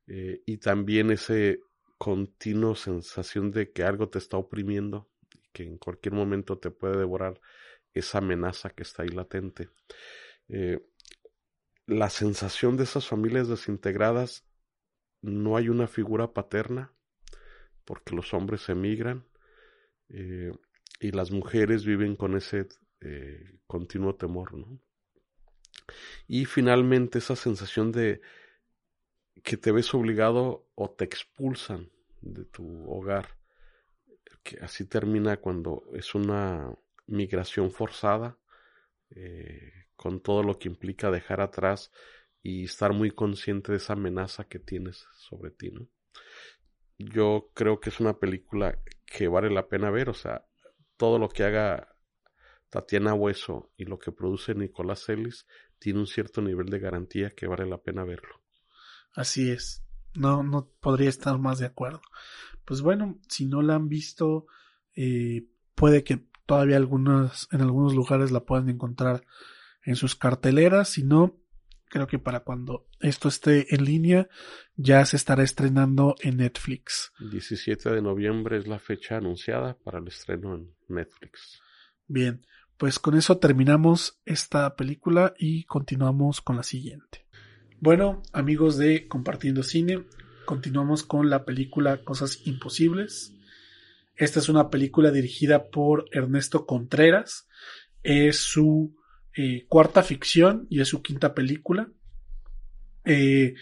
[0.07, 1.59] Eh, y también ese
[1.99, 5.09] continuo sensación de que algo te está oprimiendo,
[5.53, 7.41] que en cualquier momento te puede devorar
[7.95, 9.71] esa amenaza que está ahí latente.
[10.49, 10.79] Eh,
[11.87, 14.45] la sensación de esas familias desintegradas,
[15.23, 16.93] no hay una figura paterna,
[17.85, 19.25] porque los hombres emigran
[20.09, 20.53] eh,
[21.01, 22.69] y las mujeres viven con ese
[23.01, 24.81] eh, continuo temor, ¿no?
[26.27, 28.21] Y finalmente esa sensación de
[29.45, 33.39] que te ves obligado o te expulsan de tu hogar,
[34.43, 36.75] que así termina cuando es una
[37.07, 38.39] migración forzada,
[39.11, 41.91] eh, con todo lo que implica dejar atrás
[42.43, 45.89] y estar muy consciente de esa amenaza que tienes sobre ti, ¿no?
[46.99, 50.47] Yo creo que es una película que vale la pena ver, o sea,
[50.97, 51.97] todo lo que haga
[52.71, 55.47] Tatiana Hueso y lo que produce Nicolás Ellis
[55.79, 58.43] tiene un cierto nivel de garantía que vale la pena verlo.
[59.13, 59.83] Así es.
[60.15, 62.01] No, no podría estar más de acuerdo.
[62.65, 64.47] Pues bueno, si no la han visto,
[64.95, 69.25] eh, puede que todavía algunas, en algunos lugares la puedan encontrar
[69.87, 71.41] en sus carteleras, si no,
[71.89, 74.29] creo que para cuando esto esté en línea
[74.75, 77.13] ya se estará estrenando en Netflix.
[77.21, 81.63] 17 de noviembre es la fecha anunciada para el estreno en Netflix.
[82.09, 82.45] Bien,
[82.77, 87.25] pues con eso terminamos esta película y continuamos con la siguiente.
[87.79, 90.05] Bueno, amigos de Compartiendo Cine,
[90.45, 93.33] continuamos con la película Cosas Imposibles.
[94.17, 97.49] Esta es una película dirigida por Ernesto Contreras.
[98.03, 98.97] Es su
[99.37, 101.91] eh, cuarta ficción y es su quinta película.
[103.05, 103.55] Eh,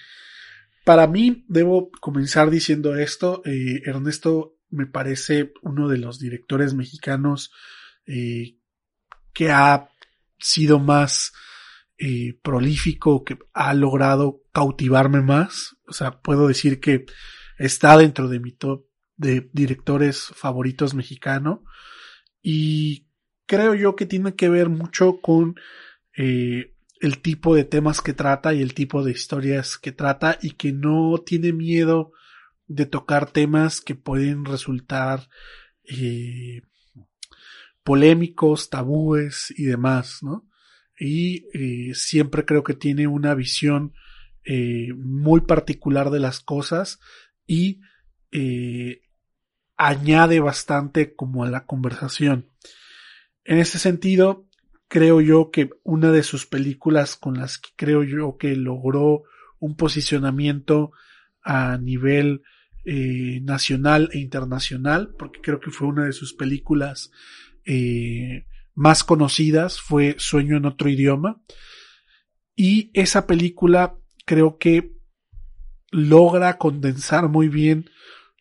[0.84, 7.52] para mí, debo comenzar diciendo esto, eh, Ernesto me parece uno de los directores mexicanos
[8.06, 9.88] que ha
[10.38, 11.32] sido más
[12.42, 15.76] prolífico, que ha logrado cautivarme más.
[15.86, 17.06] O sea, puedo decir que
[17.56, 18.84] está dentro de mi top
[19.16, 21.64] de directores favoritos mexicano
[22.42, 23.03] y
[23.46, 25.56] creo yo que tiene que ver mucho con
[26.16, 30.52] eh, el tipo de temas que trata y el tipo de historias que trata y
[30.52, 32.12] que no tiene miedo
[32.66, 35.28] de tocar temas que pueden resultar
[35.84, 36.62] eh,
[37.82, 40.48] polémicos, tabúes y demás, ¿no?
[40.98, 43.92] Y eh, siempre creo que tiene una visión
[44.96, 47.00] muy particular de las cosas
[47.46, 47.80] y
[49.78, 52.53] añade bastante como a la conversación.
[53.44, 54.48] En ese sentido,
[54.88, 59.24] creo yo que una de sus películas con las que creo yo que logró
[59.58, 60.92] un posicionamiento
[61.42, 62.42] a nivel
[62.84, 67.10] eh, nacional e internacional, porque creo que fue una de sus películas
[67.64, 71.42] eh, más conocidas, fue Sueño en otro idioma.
[72.56, 74.92] Y esa película creo que
[75.90, 77.90] logra condensar muy bien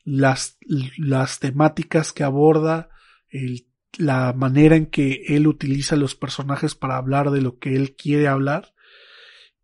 [0.03, 0.57] las,
[0.97, 2.89] las temáticas que aborda,
[3.29, 3.67] el,
[3.97, 8.27] la manera en que él utiliza los personajes para hablar de lo que él quiere
[8.27, 8.73] hablar.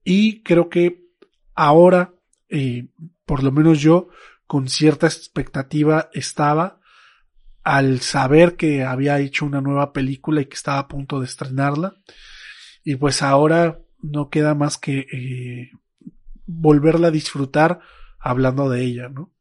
[0.04, 1.06] Y creo que
[1.56, 2.14] ahora,
[2.50, 2.88] eh,
[3.26, 4.10] por lo menos yo,
[4.48, 6.80] con cierta expectativa estaba
[7.64, 11.96] al saber que había hecho una nueva película y que estaba a punto de estrenarla.
[12.84, 15.72] Y pues ahora no queda más que eh,
[16.46, 17.80] volverla a disfrutar
[18.20, 19.32] hablando de ella, ¿no?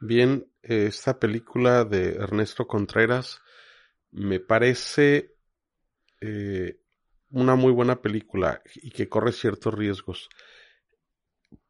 [0.00, 3.40] Bien, esta película de Ernesto Contreras
[4.14, 5.34] me parece
[6.20, 6.78] eh,
[7.30, 10.28] una muy buena película y que corre ciertos riesgos.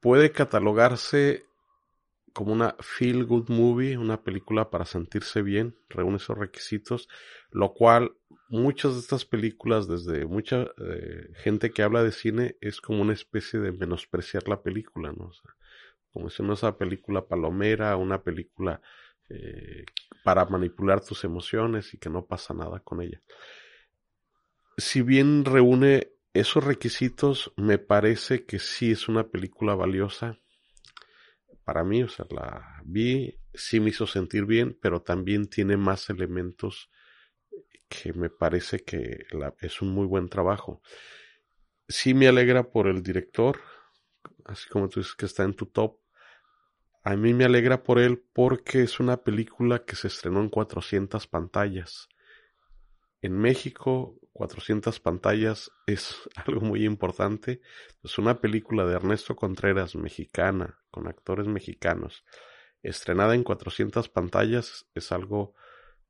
[0.00, 1.46] Puede catalogarse
[2.34, 7.08] como una feel good movie, una película para sentirse bien, reúne esos requisitos,
[7.50, 8.14] lo cual
[8.48, 13.14] muchas de estas películas, desde mucha eh, gente que habla de cine, es como una
[13.14, 15.26] especie de menospreciar la película, ¿no?
[15.26, 15.54] O sea,
[16.12, 18.82] como si no es una película palomera, una película
[19.28, 19.84] eh,
[20.22, 23.20] para manipular tus emociones y que no pasa nada con ella.
[24.76, 30.38] Si bien reúne esos requisitos, me parece que sí es una película valiosa
[31.64, 36.10] para mí, o sea, la vi, sí me hizo sentir bien, pero también tiene más
[36.10, 36.90] elementos
[37.88, 39.26] que me parece que
[39.60, 40.82] es un muy buen trabajo.
[41.88, 43.60] Sí me alegra por el director,
[44.44, 45.98] así como tú dices que está en tu top.
[47.04, 51.26] A mí me alegra por él porque es una película que se estrenó en 400
[51.26, 52.08] pantallas.
[53.20, 57.60] En México, 400 pantallas es algo muy importante.
[58.02, 62.24] Es una película de Ernesto Contreras, mexicana, con actores mexicanos,
[62.82, 65.54] estrenada en 400 pantallas es algo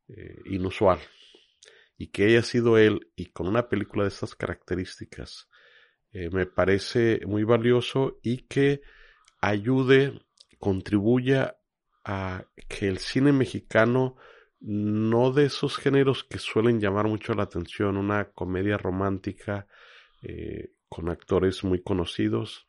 [0.09, 1.01] eh, inusual.
[1.97, 5.49] Y que haya sido él y con una película de estas características
[6.13, 8.81] eh, me parece muy valioso y que
[9.41, 10.21] ayude,
[10.65, 11.59] contribuya
[12.07, 14.17] a que el cine mexicano
[14.61, 19.67] no de esos géneros que suelen llamar mucho la atención, una comedia romántica
[20.23, 22.67] eh, con actores muy conocidos,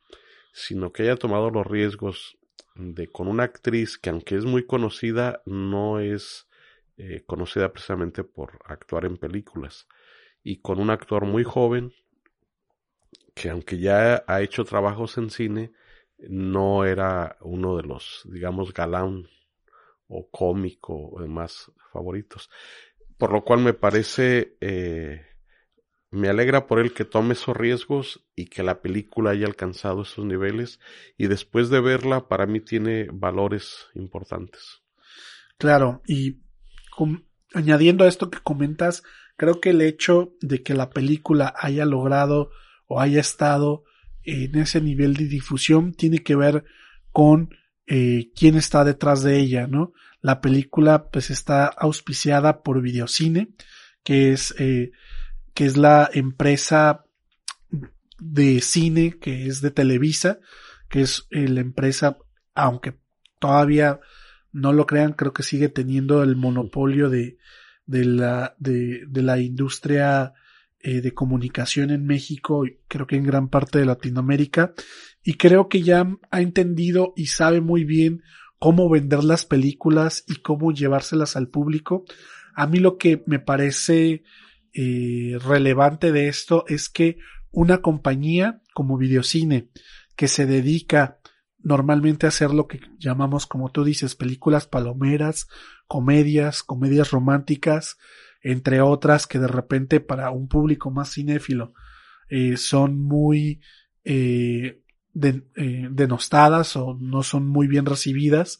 [0.51, 2.37] sino que haya tomado los riesgos
[2.75, 6.49] de con una actriz que aunque es muy conocida, no es
[6.97, 9.87] eh, conocida precisamente por actuar en películas,
[10.43, 11.93] y con un actor muy joven
[13.33, 15.71] que aunque ya ha hecho trabajos en cine,
[16.29, 19.27] no era uno de los, digamos, galán
[20.07, 22.49] o cómico más favoritos.
[23.17, 25.25] Por lo cual me parece, eh,
[26.11, 30.25] me alegra por él que tome esos riesgos y que la película haya alcanzado esos
[30.25, 30.79] niveles
[31.17, 34.81] y después de verla para mí tiene valores importantes.
[35.57, 36.41] Claro, y
[37.53, 39.03] añadiendo a esto que comentas,
[39.37, 42.51] creo que el hecho de que la película haya logrado
[42.87, 43.83] o haya estado
[44.25, 46.65] en ese nivel de difusión tiene que ver
[47.11, 47.49] con
[47.87, 49.93] eh, quién está detrás de ella, ¿no?
[50.21, 53.49] La película pues está auspiciada por Videocine,
[54.03, 54.91] que es, eh,
[55.53, 57.05] que es la empresa
[58.19, 60.39] de cine que es de Televisa,
[60.89, 62.17] que es eh, la empresa,
[62.53, 62.97] aunque
[63.39, 63.99] todavía
[64.51, 67.37] no lo crean, creo que sigue teniendo el monopolio de,
[67.85, 70.33] de la, de, de la industria
[70.87, 74.75] eh, de comunicación en México, creo que en gran parte de Latinoamérica,
[75.23, 78.21] y creo que ya ha entendido y sabe muy bien
[78.59, 82.05] cómo vender las películas y cómo llevárselas al público.
[82.53, 84.21] A mí lo que me parece
[84.73, 87.17] eh, relevante de esto es que
[87.49, 89.69] una compañía como Videocine,
[90.15, 91.17] que se dedica
[91.63, 95.47] normalmente a hacer lo que llamamos, como tú dices, películas palomeras,
[95.87, 97.97] comedias, comedias románticas,
[98.45, 101.73] entre otras que de repente para un público más cinéfilo
[102.29, 103.59] eh, son muy
[104.03, 104.83] eh,
[105.15, 108.59] eh, denostadas o no son muy bien recibidas,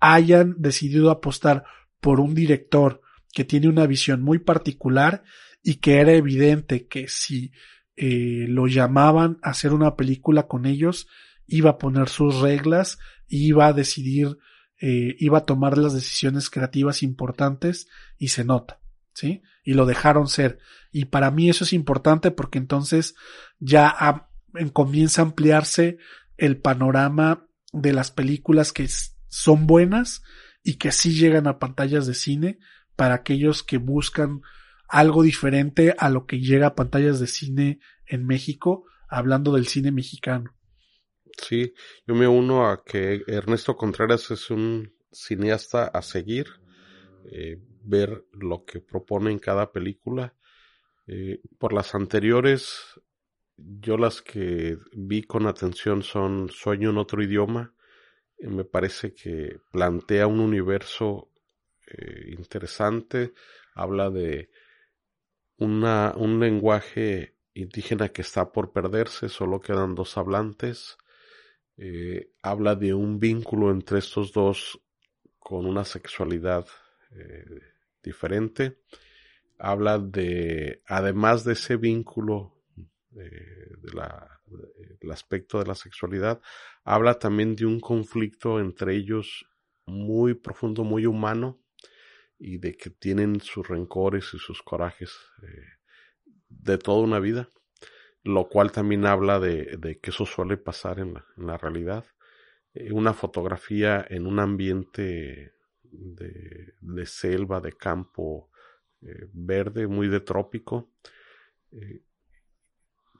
[0.00, 1.64] hayan decidido apostar
[2.00, 5.24] por un director que tiene una visión muy particular
[5.62, 7.52] y que era evidente que si
[7.96, 11.08] lo llamaban a hacer una película con ellos,
[11.48, 14.38] iba a poner sus reglas, iba a decidir,
[14.80, 18.78] iba a tomar las decisiones creativas importantes y se nota.
[19.18, 19.42] ¿Sí?
[19.64, 20.60] Y lo dejaron ser.
[20.92, 23.16] Y para mí eso es importante porque entonces
[23.58, 24.28] ya
[24.72, 25.98] comienza a ampliarse
[26.36, 28.88] el panorama de las películas que
[29.26, 30.22] son buenas
[30.62, 32.58] y que sí llegan a pantallas de cine
[32.94, 34.42] para aquellos que buscan
[34.88, 39.90] algo diferente a lo que llega a pantallas de cine en México, hablando del cine
[39.90, 40.54] mexicano.
[41.42, 41.74] Sí,
[42.06, 46.46] yo me uno a que Ernesto Contreras es un cineasta a seguir,
[47.32, 47.58] eh,
[47.88, 50.34] ver lo que propone en cada película.
[51.06, 53.00] Eh, por las anteriores,
[53.56, 57.74] yo las que vi con atención son Sueño en otro idioma.
[58.38, 61.30] Eh, me parece que plantea un universo
[62.36, 63.32] interesante,
[63.74, 64.50] habla de
[65.56, 70.98] una, un lenguaje indígena que está por perderse, solo quedan dos hablantes
[71.80, 74.80] eh, habla de un vínculo entre estos dos
[75.38, 76.66] con una sexualidad
[77.12, 77.62] eh,
[78.08, 78.78] diferente.
[79.58, 82.54] Habla de, además de ese vínculo
[83.16, 83.76] eh,
[85.00, 86.40] del aspecto de la sexualidad,
[86.84, 89.46] habla también de un conflicto entre ellos
[89.86, 91.60] muy profundo, muy humano,
[92.38, 95.10] y de que tienen sus rencores y sus corajes
[96.48, 97.48] de toda una vida
[98.28, 102.04] lo cual también habla de, que eso suele pasar en la, realidad.
[102.74, 105.52] Eh, una fotografía en un ambiente
[105.90, 108.50] de, selva, de campo
[109.02, 110.90] eh, verde, muy de trópico.
[111.72, 112.02] Eh,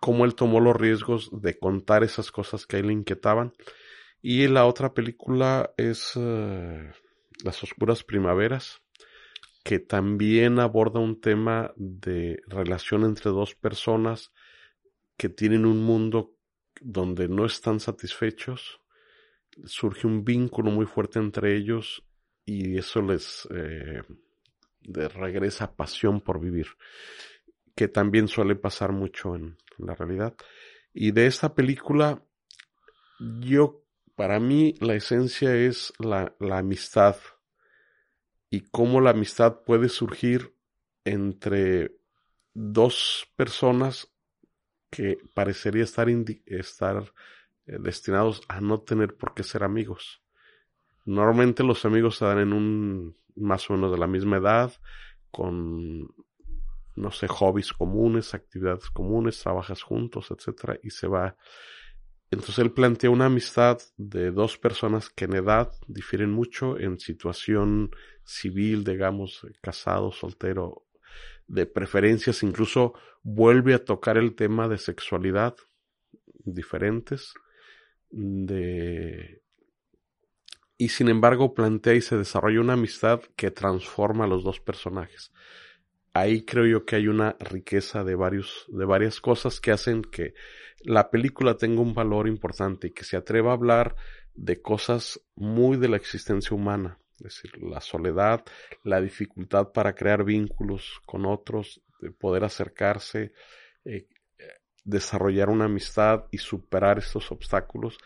[0.01, 3.53] cómo él tomó los riesgos de contar esas cosas que a él le inquietaban.
[4.21, 8.83] Y la otra película es Las Oscuras Primaveras,
[9.65, 14.33] que también aborda un tema de relación entre dos personas
[15.17, 16.35] que tienen un mundo
[16.81, 18.81] donde no están satisfechos,
[19.65, 22.08] surge un vínculo muy fuerte entre ellos
[22.49, 24.01] y eso les eh,
[24.81, 26.67] regresa pasión por vivir,
[27.75, 30.35] que también suele pasar mucho en, la realidad.
[30.95, 32.25] Y de esta película,
[33.41, 33.85] yo,
[34.17, 37.17] para mí, la esencia es la, amistad
[38.49, 40.57] y cómo la amistad puede surgir
[41.05, 41.99] entre
[42.55, 44.11] dos personas
[44.91, 46.09] que parecería estar,
[46.47, 47.13] estar
[47.67, 50.23] eh, destinados a no tener por qué ser amigos.
[51.09, 54.75] Normalmente los amigos se dan en un más o menos de la misma edad,
[55.31, 56.07] con
[56.97, 61.35] no sé, hobbies comunes, actividades comunes, trabajas juntos, etcétera, y se va.
[62.31, 67.91] Entonces él plantea una amistad de dos personas que en edad difieren mucho, en situación
[68.23, 70.85] civil, digamos, casado, soltero,
[71.47, 72.93] de preferencias, incluso
[73.23, 75.57] vuelve a tocar el tema de sexualidad
[76.45, 77.33] diferentes,
[78.11, 79.41] de...
[80.79, 85.33] y sin embargo plantea y se desarrolla una amistad que transforma a los dos personajes.
[86.15, 90.35] Ahí creo yo que hay una riqueza de varios, de varias cosas que hacen que
[90.81, 93.97] la película tenga un valor importante y que se atreva a hablar
[94.35, 98.45] de cosas muy de la existencia humana es decir, la soledad,
[98.85, 103.33] la dificultad para crear vínculos con otros, de poder acercarse,
[103.85, 104.07] eh,
[104.85, 107.99] desarrollar una amistad y superar estos obstáculos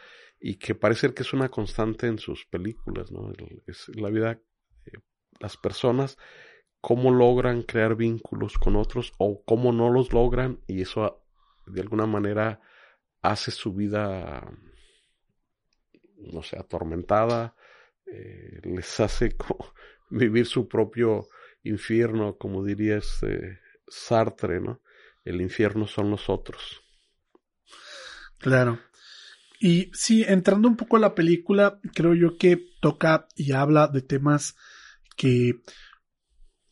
[0.44, 3.32] y que parece que es una constante en sus películas, ¿no?
[3.68, 4.40] Es la vida,
[4.86, 4.98] eh,
[5.38, 6.18] las personas,
[6.80, 11.24] cómo logran crear vínculos con otros o cómo no los logran y eso
[11.66, 12.60] de alguna manera
[13.22, 14.50] hace su vida,
[16.16, 17.54] no sé, atormentada,
[18.06, 19.36] eh, les hace
[20.10, 21.28] vivir su propio
[21.62, 24.82] infierno, como diría este Sartre, ¿no?
[25.24, 26.82] El infierno son los otros.
[28.38, 28.80] Claro.
[29.64, 34.02] Y sí, entrando un poco a la película, creo yo que toca y habla de
[34.02, 34.56] temas
[35.16, 35.60] que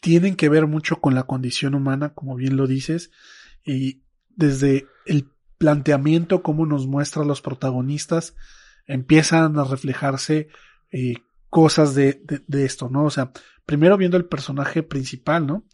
[0.00, 3.12] tienen que ver mucho con la condición humana, como bien lo dices,
[3.64, 8.34] y desde el planteamiento, cómo nos muestra los protagonistas,
[8.86, 10.48] empiezan a reflejarse
[10.90, 11.14] eh,
[11.48, 13.04] cosas de, de, esto, ¿no?
[13.04, 13.30] O sea,
[13.66, 15.64] primero viendo el personaje principal, ¿no?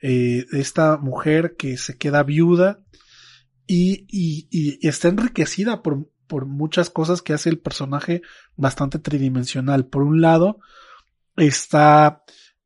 [0.00, 2.82] Eh, esta mujer que se queda viuda
[3.66, 8.22] y, y, está enriquecida por, por muchas cosas que hace el personaje
[8.56, 9.86] bastante tridimensional.
[9.86, 10.60] Por un lado,
[11.36, 12.22] está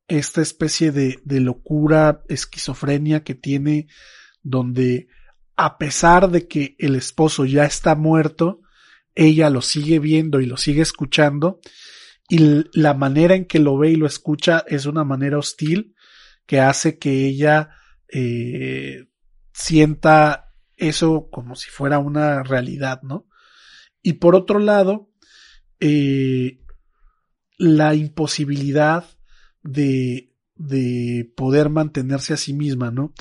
[0.08, 3.88] esta especie de, locura, esquizofrenia que tiene,
[4.42, 5.08] donde
[5.56, 8.60] a pesar de que el esposo ya está muerto,
[9.14, 11.60] ella lo sigue viendo y lo sigue escuchando
[12.28, 15.94] y la manera en que lo ve y lo escucha es una manera hostil
[16.46, 17.70] que hace que ella
[18.08, 19.06] eh,
[19.52, 23.26] sienta eso como si fuera una realidad, ¿no?
[24.08, 25.10] Y por otro lado,
[25.80, 26.62] eh,
[27.58, 29.04] la imposibilidad
[29.62, 33.12] de, de poder mantenerse a sí misma, ¿no?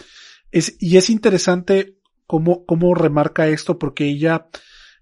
[0.49, 4.47] Es, y es interesante cómo, cómo remarca esto porque ella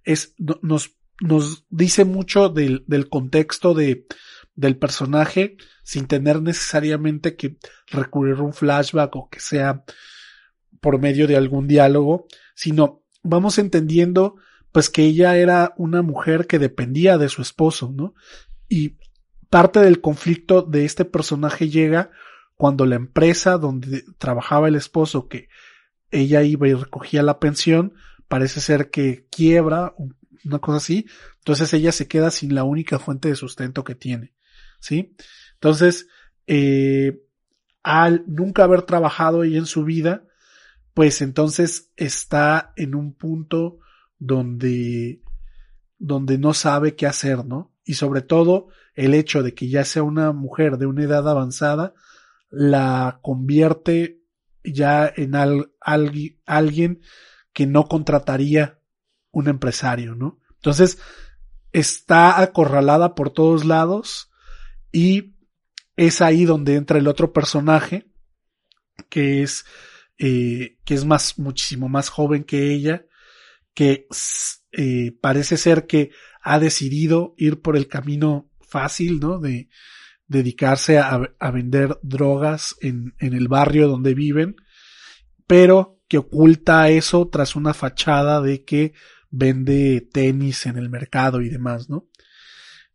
[0.03, 4.07] es, nos nos dice mucho del, del contexto de
[4.55, 7.57] del personaje sin tener necesariamente que
[7.91, 9.83] recurrir a un flashback o que sea
[10.81, 12.25] por medio de algún diálogo,
[12.55, 14.37] sino vamos entendiendo
[14.75, 18.13] pues que ella era una mujer que dependía de su esposo, ¿no?
[18.67, 18.97] Y
[19.49, 22.11] parte del conflicto de este personaje llega
[22.57, 25.47] cuando la empresa donde trabajaba el esposo, que
[26.11, 27.93] ella iba y recogía la pensión,
[28.27, 29.95] parece ser que quiebra,
[30.43, 31.05] una cosa así,
[31.37, 34.33] entonces ella se queda sin la única fuente de sustento que tiene,
[34.81, 35.15] ¿sí?
[35.53, 36.09] Entonces,
[36.47, 37.21] eh,
[37.81, 40.25] al nunca haber trabajado ella en su vida,
[40.93, 43.79] pues entonces está en un punto
[44.19, 45.21] donde,
[45.97, 47.73] donde no sabe qué hacer, ¿no?
[47.83, 51.93] Y sobre todo el hecho de que ya sea una mujer de una edad avanzada
[52.49, 54.21] la convierte
[54.63, 55.33] ya en
[56.45, 57.01] alguien
[57.53, 58.79] que no contrataría
[59.31, 60.39] un empresario, ¿no?
[60.55, 60.97] Entonces,
[61.71, 64.31] está acorralada por todos lados
[64.91, 65.35] y
[65.97, 68.09] es ahí donde entra el otro personaje
[69.09, 69.65] que es
[70.17, 73.05] eh, que es más muchísimo más joven que ella
[73.75, 74.07] que
[74.71, 76.09] eh, parece ser que
[76.41, 79.39] ha decidido ir por el camino fácil, ¿no?
[79.39, 79.69] De
[80.27, 81.19] dedicarse a,
[81.51, 84.55] vender drogas en el barrio donde viven,
[85.45, 88.93] pero que oculta eso tras una fachada de que
[89.29, 92.07] vende tenis en el mercado y demás, ¿no?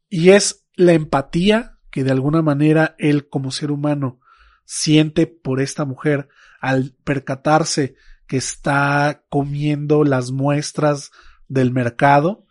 [0.08, 4.20] Y es la empatía que de alguna manera él como ser humano
[4.64, 6.28] siente por esta mujer
[6.60, 7.94] al percatarse
[8.30, 11.10] que está comiendo las muestras
[11.48, 12.46] del mercado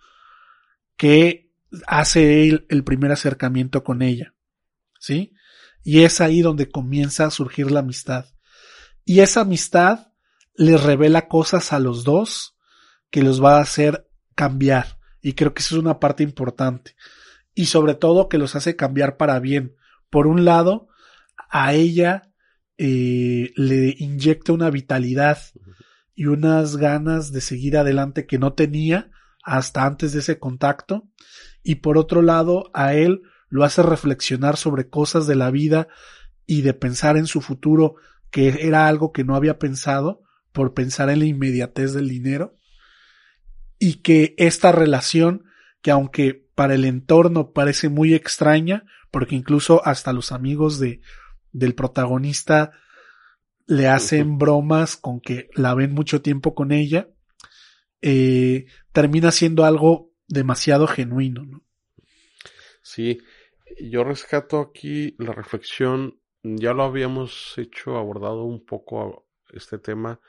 [0.97, 1.53] que
[1.87, 4.33] hace él el primer acercamiento con ella.
[4.99, 5.31] ¿Sí?
[5.81, 8.25] Y es ahí donde comienza a surgir la amistad.
[9.05, 10.11] Y esa amistad
[10.53, 12.57] les revela cosas a los dos
[13.09, 14.05] que los va a hacer
[14.35, 14.99] cambiar.
[15.21, 16.97] Y creo que eso es una parte importante.
[17.53, 19.77] Y sobre todo que los hace cambiar para bien.
[20.09, 20.89] Por un lado,
[21.49, 22.28] a ella
[22.81, 25.37] eh, le inyecta una vitalidad
[26.15, 29.11] y unas ganas de seguir adelante que no tenía
[29.43, 31.09] hasta antes de ese contacto.
[31.61, 35.89] Y por otro lado, a él lo hace reflexionar sobre cosas de la vida
[36.45, 37.95] y de pensar en su futuro,
[38.31, 40.21] que era algo que no había pensado
[40.53, 42.55] por pensar en la inmediatez del dinero.
[43.77, 45.43] Y que esta relación,
[45.81, 51.01] que aunque para el entorno parece muy extraña, porque incluso hasta los amigos de,
[51.51, 52.71] del protagonista
[53.67, 57.09] le hacen bromas con que la ven mucho tiempo con ella,
[58.01, 61.45] eh, termina siendo algo demasiado genuino.
[61.45, 61.63] ¿no?
[62.81, 63.19] Sí,
[63.79, 70.19] yo rescato aquí la reflexión, ya lo habíamos hecho, abordado un poco este tema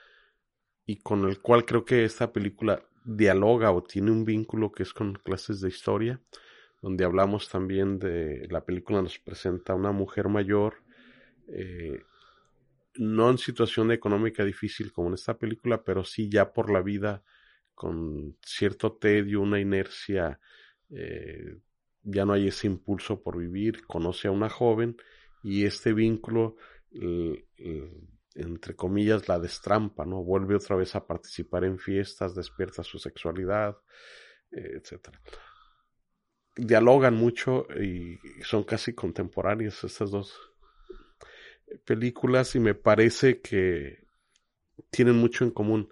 [0.85, 4.93] y con el cual creo que esta película dialoga o tiene un vínculo que es
[4.93, 6.21] con clases de historia,
[6.83, 10.83] donde hablamos también de la película nos presenta a una mujer mayor
[11.53, 12.03] eh,
[12.97, 17.23] no en situación económica difícil como en esta película, pero sí ya por la vida
[17.75, 20.39] con cierto tedio, una inercia,
[20.91, 21.59] eh,
[22.03, 24.97] ya no hay ese impulso por vivir, conoce a una joven
[25.43, 26.57] y este vínculo,
[28.35, 30.23] entre comillas, la destrampa, ¿no?
[30.23, 33.77] Vuelve otra vez a participar en fiestas, despierta su sexualidad,
[34.51, 35.21] eh, etcétera.
[36.57, 40.50] Dialogan mucho y son casi contemporáneas estas dos
[41.85, 44.05] películas y me parece que
[44.91, 45.89] tienen mucho en común.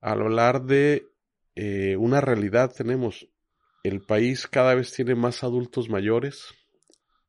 [0.00, 1.06] Al hablar de
[1.54, 3.28] eh, una realidad tenemos,
[3.82, 6.54] el país cada vez tiene más adultos mayores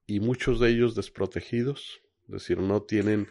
[0.06, 3.28] y muchos de ellos desprotegidos, es decir, no tienen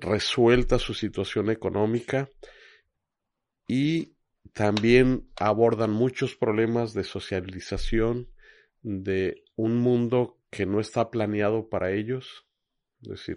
[0.00, 2.28] resuelta su situación económica
[3.66, 4.14] y
[4.52, 8.28] también abordan muchos problemas de socialización,
[8.82, 12.46] de un mundo que no está planeado para ellos,
[13.02, 13.36] es decir,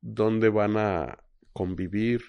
[0.00, 1.18] dónde van a
[1.52, 2.22] convivir,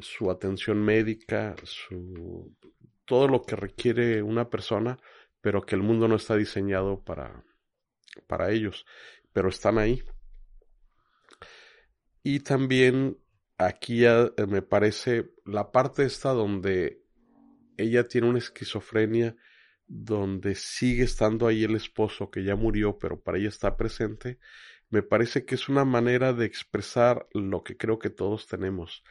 [0.00, 2.56] su atención médica, su
[3.04, 4.98] todo lo que requiere una persona,
[5.40, 7.44] pero que el mundo no está diseñado para,
[8.26, 8.86] para ellos,
[9.32, 10.02] pero están ahí.
[12.22, 13.18] Y también
[13.58, 17.02] aquí ya eh, me parece la parte esta donde
[17.76, 19.36] ella tiene una esquizofrenia,
[19.86, 24.38] donde sigue estando ahí el esposo que ya murió, pero para ella está presente,
[24.92, 29.02] me parece que es una manera de expresar lo que creo que todos tenemos.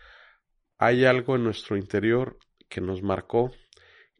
[0.77, 2.37] Hay algo en nuestro interior
[2.69, 3.51] que nos marcó,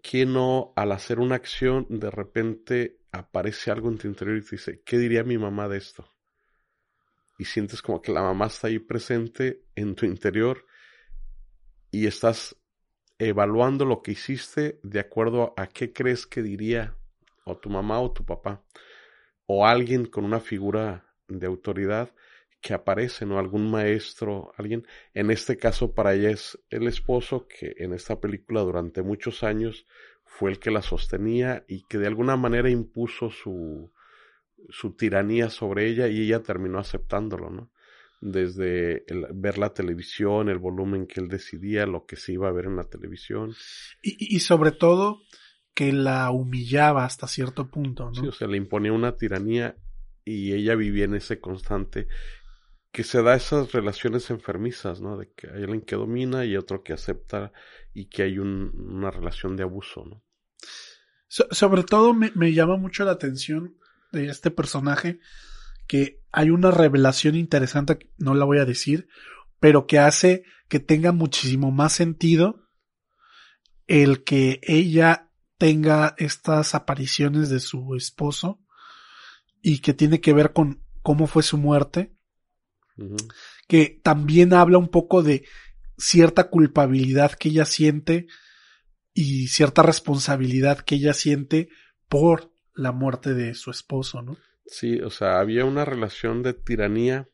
[0.01, 4.55] que no al hacer una acción de repente aparece algo en tu interior y te
[4.55, 6.11] dice, ¿qué diría mi mamá de esto?
[7.37, 10.65] Y sientes como que la mamá está ahí presente en tu interior
[11.91, 12.55] y estás
[13.19, 16.97] evaluando lo que hiciste de acuerdo a qué crees que diría
[17.45, 18.63] o tu mamá o tu papá
[19.45, 22.13] o alguien con una figura de autoridad
[22.61, 23.39] que aparece, ¿no?
[23.39, 24.85] Algún maestro, alguien.
[25.13, 29.85] En este caso para ella es el esposo que en esta película durante muchos años
[30.23, 33.91] fue el que la sostenía y que de alguna manera impuso su,
[34.69, 37.71] su tiranía sobre ella y ella terminó aceptándolo, ¿no?
[38.21, 39.03] Desde
[39.33, 42.75] ver la televisión, el volumen que él decidía, lo que se iba a ver en
[42.75, 43.55] la televisión.
[44.03, 45.21] Y, y sobre todo
[45.73, 48.13] que la humillaba hasta cierto punto, ¿no?
[48.21, 49.75] Sí, o sea, le imponía una tiranía
[50.23, 52.07] y ella vivía en ese constante
[52.91, 55.17] que se da esas relaciones enfermizas, ¿no?
[55.17, 57.53] De que hay alguien que domina y otro que acepta
[57.93, 60.23] y que hay una relación de abuso, ¿no?
[61.27, 63.77] sobre todo me, me, llama mucho la atención
[64.11, 65.21] de este personaje
[65.87, 69.07] que hay una revelación interesante, no la voy a decir,
[69.61, 72.67] pero que hace que tenga muchísimo más sentido
[73.87, 78.60] el que ella tenga estas apariciones de su esposo
[79.61, 82.15] y que tiene que ver con cómo fue su muerte
[83.67, 85.45] que también habla un poco de
[85.97, 88.27] cierta culpabilidad que ella siente
[89.13, 91.69] y cierta responsabilidad que ella siente
[92.07, 94.37] por la muerte de su esposo, ¿no?
[94.65, 97.29] Sí, o sea, había una relación de tiranía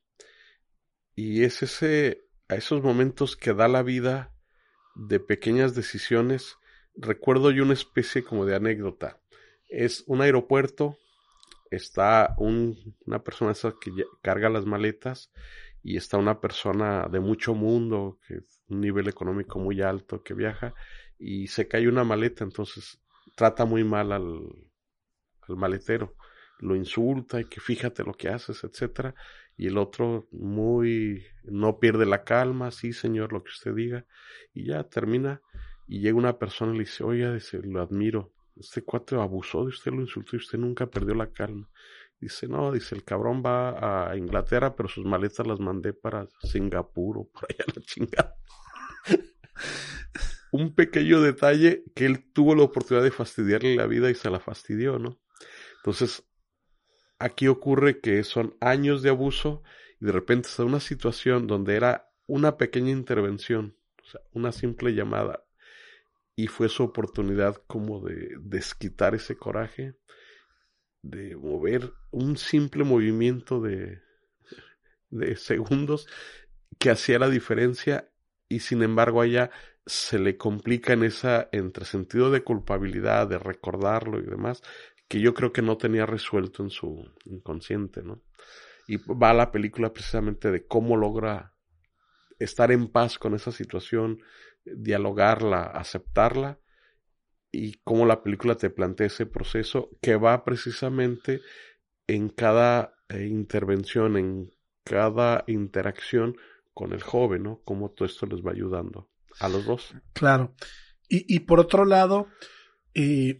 [1.16, 4.34] y es ese, a esos momentos que da la vida
[4.96, 6.56] de pequeñas decisiones.
[6.96, 9.20] Recuerdo yo una especie como de anécdota.
[9.68, 10.98] Es un aeropuerto
[11.72, 13.92] está un, una persona que
[14.22, 15.32] carga las maletas
[15.84, 20.74] y está una persona de mucho mundo, que un nivel económico muy alto, que viaja
[21.18, 23.00] y se cae una maleta, entonces
[23.36, 24.42] trata muy mal al,
[25.48, 26.16] al maletero,
[26.60, 29.16] lo insulta y que fíjate lo que haces, etcétera,
[29.56, 34.06] y el otro muy no pierde la calma, sí señor, lo que usted diga,
[34.54, 35.42] y ya termina
[35.88, 39.92] y llega una persona y le dice, oye, lo admiro, este cuate abusó de usted,
[39.92, 41.70] lo insultó y usted nunca perdió la calma.
[42.20, 47.20] Dice, no, dice, el cabrón va a Inglaterra, pero sus maletas las mandé para Singapur
[47.20, 48.36] o por allá la chingada.
[50.52, 54.40] Un pequeño detalle que él tuvo la oportunidad de fastidiarle la vida y se la
[54.40, 55.20] fastidió, ¿no?
[55.78, 56.24] Entonces,
[57.20, 59.62] aquí ocurre que son años de abuso
[60.00, 64.94] y de repente está una situación donde era una pequeña intervención, o sea, una simple
[64.94, 65.47] llamada,
[66.38, 69.96] y fue su oportunidad como de desquitar ese coraje,
[71.02, 74.02] de mover un simple movimiento de,
[75.10, 76.08] de segundos
[76.78, 78.12] que hacía la diferencia
[78.48, 79.52] y sin embargo a ella
[79.88, 84.62] se le complica en esa entre sentido de culpabilidad, de recordarlo y demás,
[85.08, 88.22] que yo creo que no tenía resuelto en su inconsciente, ¿no?
[88.88, 91.56] Y va la película precisamente de cómo logra
[92.38, 94.20] estar en paz con esa situación,
[94.76, 96.60] dialogarla, aceptarla
[97.52, 101.42] y cómo la película te plantea ese proceso que va precisamente
[102.08, 104.52] en cada eh, intervención, en
[104.84, 106.36] cada interacción
[106.74, 107.62] con el joven, ¿no?
[107.66, 109.10] Cómo todo esto les va ayudando
[109.40, 109.94] a los dos.
[110.14, 110.56] Claro.
[111.10, 112.28] Y, y por otro lado,
[112.94, 113.40] eh,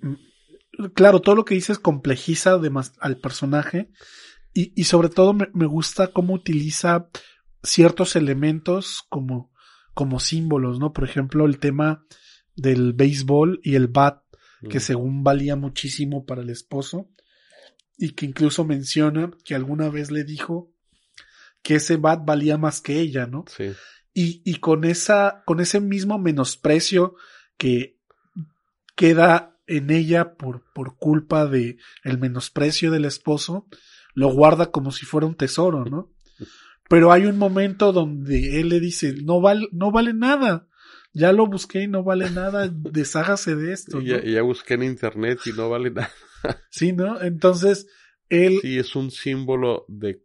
[0.94, 3.90] claro, todo lo que dices complejiza además al personaje
[4.54, 7.10] y, y sobre todo me, me gusta cómo utiliza
[7.64, 9.52] ciertos elementos como
[9.98, 10.94] como símbolos, ¿no?
[10.94, 12.06] Por ejemplo, el tema
[12.56, 14.22] del béisbol y el bat,
[14.70, 17.10] que según valía muchísimo para el esposo,
[17.98, 20.72] y que incluso menciona que alguna vez le dijo
[21.64, 23.46] que ese bat valía más que ella, ¿no?
[23.48, 23.72] Sí.
[24.14, 27.16] Y, y con esa, con ese mismo menosprecio
[27.58, 27.98] que
[28.96, 33.66] queda en ella por, por culpa de el menosprecio del esposo,
[34.14, 36.14] lo guarda como si fuera un tesoro, ¿no?
[36.90, 40.68] Pero hay un momento donde él le dice, no vale, no vale nada.
[41.14, 44.02] Ya lo busqué y no vale nada, deshágase de esto.
[44.02, 46.12] Ya, ya, busqué en internet y no vale nada.
[46.70, 47.22] sí, ¿no?
[47.22, 47.88] Entonces,
[48.30, 48.60] él...
[48.62, 50.24] Sí, es un símbolo de,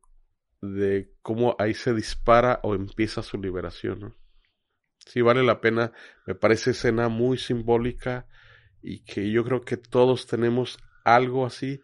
[0.61, 4.17] de cómo ahí se dispara o empieza su liberación, ¿no?
[5.07, 5.93] Sí, vale la pena.
[6.27, 8.29] Me parece escena muy simbólica
[8.83, 11.81] y que yo creo que todos tenemos algo así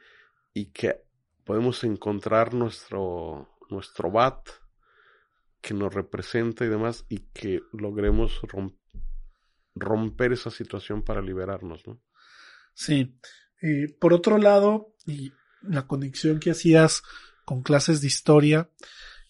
[0.54, 1.02] y que
[1.44, 4.48] podemos encontrar nuestro, nuestro bat
[5.68, 8.40] que nos representa y demás y que logremos
[9.74, 12.00] romper esa situación para liberarnos, ¿no?
[12.72, 13.18] Sí.
[14.00, 17.02] Por otro lado, y la conexión que hacías
[17.44, 18.70] con clases de historia,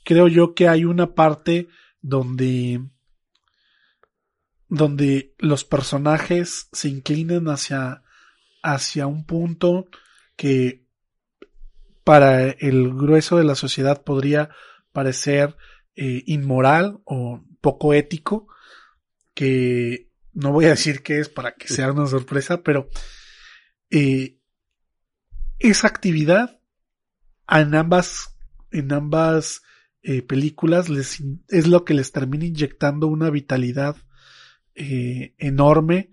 [0.04, 1.66] creo yo que hay una parte
[2.02, 2.88] donde
[4.68, 8.04] donde los personajes se inclinan hacia
[8.62, 9.88] hacia un punto
[10.36, 10.86] que
[12.04, 14.50] para el grueso de la sociedad podría
[14.92, 15.56] parecer
[16.00, 18.46] eh, inmoral o poco ético,
[19.34, 22.88] que no voy a decir qué es para que sea una sorpresa, pero
[23.90, 24.38] eh,
[25.58, 26.60] esa actividad
[27.48, 28.38] en ambas,
[28.70, 29.62] en ambas
[30.02, 33.96] eh, películas les, es lo que les termina inyectando una vitalidad
[34.76, 36.12] enorme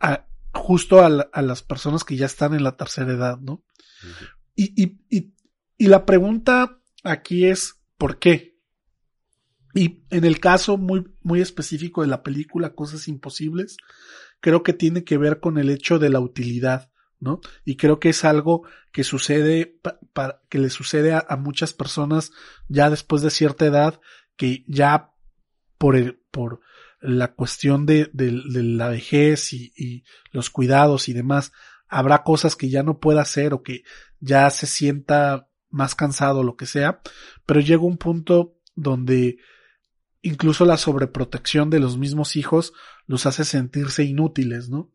[0.00, 3.64] a, justo a, a, las personas que ya están en la tercera edad, ¿no?
[4.54, 5.34] y, y, y,
[5.78, 8.53] y la pregunta aquí es, ¿por qué?
[9.74, 13.76] Y en el caso muy, muy específico de la película Cosas Imposibles,
[14.40, 17.40] creo que tiene que ver con el hecho de la utilidad, ¿no?
[17.64, 18.62] Y creo que es algo
[18.92, 19.80] que sucede,
[20.48, 22.30] que le sucede a, muchas personas
[22.68, 24.00] ya después de cierta edad,
[24.36, 25.12] que ya
[25.76, 26.60] por el, por
[27.00, 31.52] la cuestión de, la vejez y, y, los cuidados y demás,
[31.88, 33.82] habrá cosas que ya no pueda hacer o que
[34.20, 37.00] ya se sienta más cansado lo que sea,
[37.44, 39.38] pero llega un punto donde
[40.24, 42.72] incluso la sobreprotección de los mismos hijos
[43.06, 44.90] los hace sentirse inútiles, ¿no?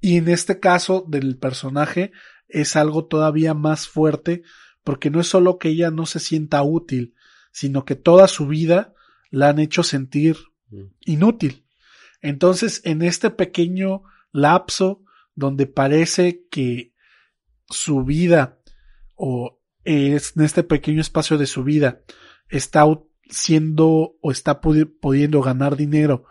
[0.00, 2.12] Y en este caso del personaje
[2.46, 4.42] es algo todavía más fuerte
[4.84, 7.14] porque no es solo que ella no se sienta útil,
[7.52, 8.92] sino que toda su vida
[9.30, 10.36] la han hecho sentir
[11.00, 11.66] inútil.
[12.20, 15.02] Entonces, en este pequeño lapso
[15.34, 16.92] donde parece que
[17.70, 18.58] su vida
[19.16, 22.02] o es en este pequeño espacio de su vida
[22.50, 22.84] está
[23.30, 26.24] siendo o está pudiendo ganar dinero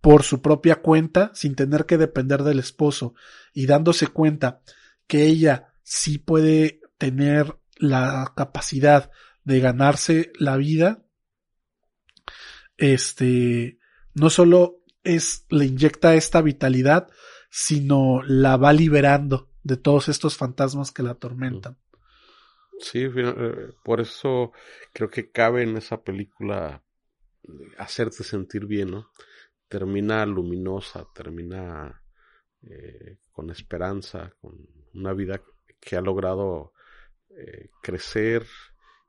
[0.00, 3.14] por su propia cuenta sin tener que depender del esposo
[3.52, 4.60] y dándose cuenta
[5.06, 9.10] que ella sí puede tener la capacidad
[9.44, 11.04] de ganarse la vida,
[12.76, 13.78] este,
[14.14, 17.08] no solo es, le inyecta esta vitalidad,
[17.50, 21.78] sino la va liberando de todos estos fantasmas que la atormentan.
[22.80, 23.08] Sí,
[23.84, 24.52] por eso
[24.92, 26.82] creo que cabe en esa película
[27.78, 29.10] hacerte sentir bien, ¿no?
[29.68, 32.02] Termina luminosa, termina
[32.62, 34.54] eh, con esperanza, con
[34.94, 35.40] una vida
[35.80, 36.72] que ha logrado
[37.30, 38.46] eh, crecer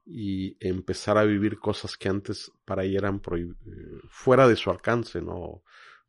[0.05, 3.22] y empezar a vivir cosas que antes para ella eran
[4.09, 5.63] fuera de su alcance, ¿no?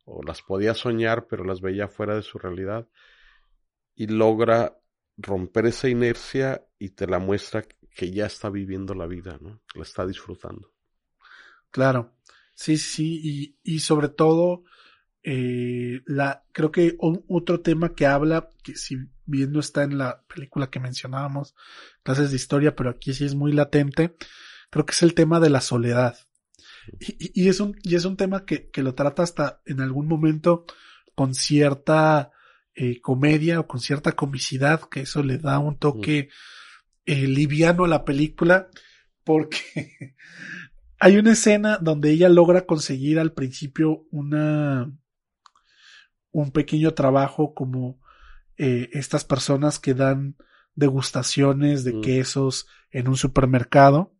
[0.05, 2.87] O las podía soñar, pero las veía fuera de su realidad.
[3.95, 4.77] Y logra
[5.17, 7.65] romper esa inercia y te la muestra
[7.95, 9.61] que ya está viviendo la vida, ¿no?
[9.73, 10.71] La está disfrutando.
[11.71, 12.15] Claro,
[12.53, 14.63] sí, sí, y, y sobre todo,
[15.23, 20.23] eh, la, creo que otro tema que habla, que si bien no está en la
[20.33, 21.55] película que mencionábamos,
[22.03, 24.15] clases de historia, pero aquí sí es muy latente,
[24.69, 26.17] creo que es el tema de la soledad.
[26.99, 30.07] Y, y es un, y es un tema que, que lo trata hasta en algún
[30.07, 30.65] momento
[31.15, 32.31] con cierta
[32.79, 36.29] eh, comedia o con cierta comicidad, que eso le da un toque
[37.07, 38.69] eh, liviano a la película,
[39.23, 40.15] porque
[40.99, 44.91] hay una escena donde ella logra conseguir al principio una
[46.29, 47.99] un pequeño trabajo como
[48.57, 50.35] eh, estas personas que dan
[50.75, 54.13] degustaciones de quesos en un supermercado,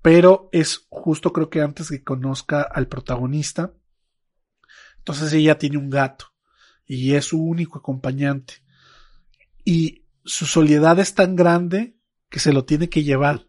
[0.00, 3.74] pero es justo creo que antes que conozca al protagonista,
[4.96, 6.32] entonces ella tiene un gato
[6.88, 8.54] y es su único acompañante.
[9.64, 11.94] Y su soledad es tan grande
[12.30, 13.46] que se lo tiene que llevar.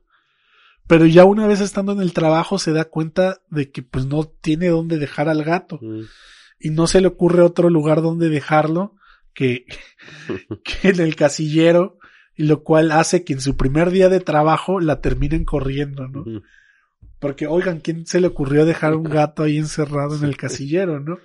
[0.86, 4.26] Pero ya una vez estando en el trabajo se da cuenta de que pues no
[4.26, 5.80] tiene dónde dejar al gato.
[5.82, 6.02] Mm.
[6.60, 8.96] Y no se le ocurre otro lugar donde dejarlo
[9.34, 9.66] que,
[10.64, 11.98] que en el casillero.
[12.36, 16.42] Y lo cual hace que en su primer día de trabajo la terminen corriendo, ¿no?
[17.20, 21.20] Porque, oigan, ¿quién se le ocurrió dejar un gato ahí encerrado en el casillero, no?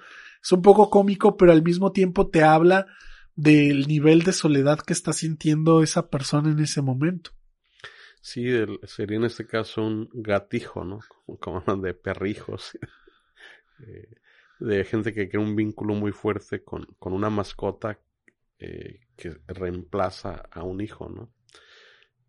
[0.45, 2.87] Es un poco cómico, pero al mismo tiempo te habla
[3.35, 7.31] del nivel de soledad que está sintiendo esa persona en ese momento.
[8.21, 8.45] Sí,
[8.83, 11.01] sería en este caso un gatijo, ¿no?
[11.41, 12.79] Como de perrijos.
[13.81, 14.09] Eh,
[14.61, 17.99] de gente que crea un vínculo muy fuerte con, con una mascota
[18.61, 21.33] eh, que reemplaza a un hijo, ¿no?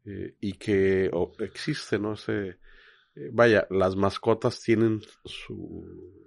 [0.06, 2.14] Eh, y que existe, ¿no?
[2.14, 2.58] Ese,
[3.32, 6.25] vaya, las mascotas tienen su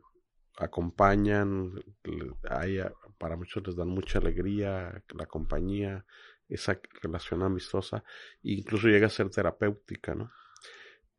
[0.59, 1.73] acompañan,
[2.49, 2.79] hay,
[3.19, 6.05] para muchos les dan mucha alegría, la compañía,
[6.49, 8.05] esa relación amistosa,
[8.43, 10.31] incluso llega a ser terapéutica, ¿no?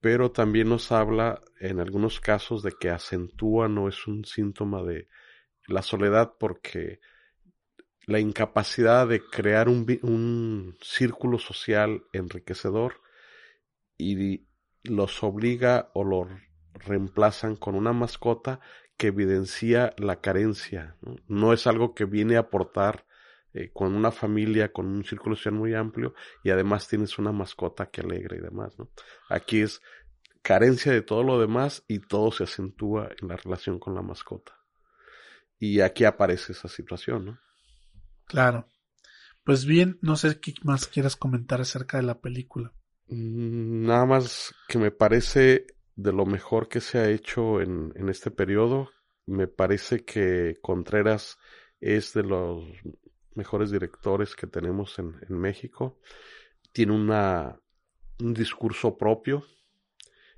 [0.02, 5.08] Pero también nos habla en algunos casos de que acentúa, no es un síntoma de
[5.68, 7.00] la soledad porque
[8.06, 13.02] la incapacidad de crear un, un círculo social enriquecedor
[13.98, 14.48] y
[14.84, 16.28] los obliga o los
[16.74, 18.62] reemplazan con una mascota
[19.00, 20.98] que evidencia la carencia.
[21.30, 23.06] No, es algo que viene a aportar
[23.54, 27.90] eh, con una familia, con un círculo social muy amplio y además tienes una mascota
[27.90, 28.78] que alegra y demás.
[28.78, 28.90] ¿no?
[29.30, 29.82] Aquí es
[30.42, 34.52] carencia de todo lo demás y todo se acentúa en la relación con la mascota.
[35.58, 37.40] Y aquí aparece esa situación, ¿no?
[38.26, 38.68] Claro.
[39.46, 42.74] Pues bien, no sé qué más quieras comentar acerca de la película.
[43.08, 45.68] Mm, nada más que me parece
[46.02, 48.90] de lo mejor que se ha hecho en, en este periodo.
[49.26, 51.38] Me parece que Contreras
[51.82, 52.64] es de los
[53.36, 56.00] mejores directores que tenemos en, en México.
[56.72, 57.60] Tiene una,
[58.20, 59.46] un discurso propio,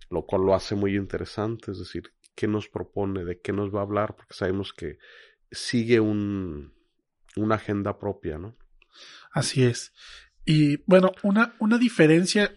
[0.09, 3.79] lo cual lo hace muy interesante, es decir, qué nos propone, de qué nos va
[3.79, 4.97] a hablar, porque sabemos que
[5.51, 6.73] sigue un,
[7.35, 8.57] una agenda propia, ¿no?
[9.31, 9.93] Así es.
[10.43, 12.51] Y bueno, una, una diferencia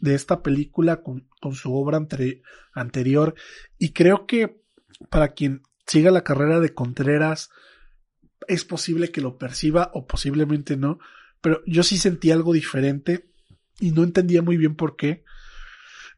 [0.00, 2.00] de esta película con, con su obra
[2.72, 3.34] anterior,
[3.78, 4.60] y creo que
[5.08, 7.50] para quien siga la carrera de Contreras,
[8.48, 10.98] es posible que lo perciba o posiblemente no,
[11.40, 13.30] pero yo sí sentí algo diferente
[13.78, 15.24] y no entendía muy bien por qué.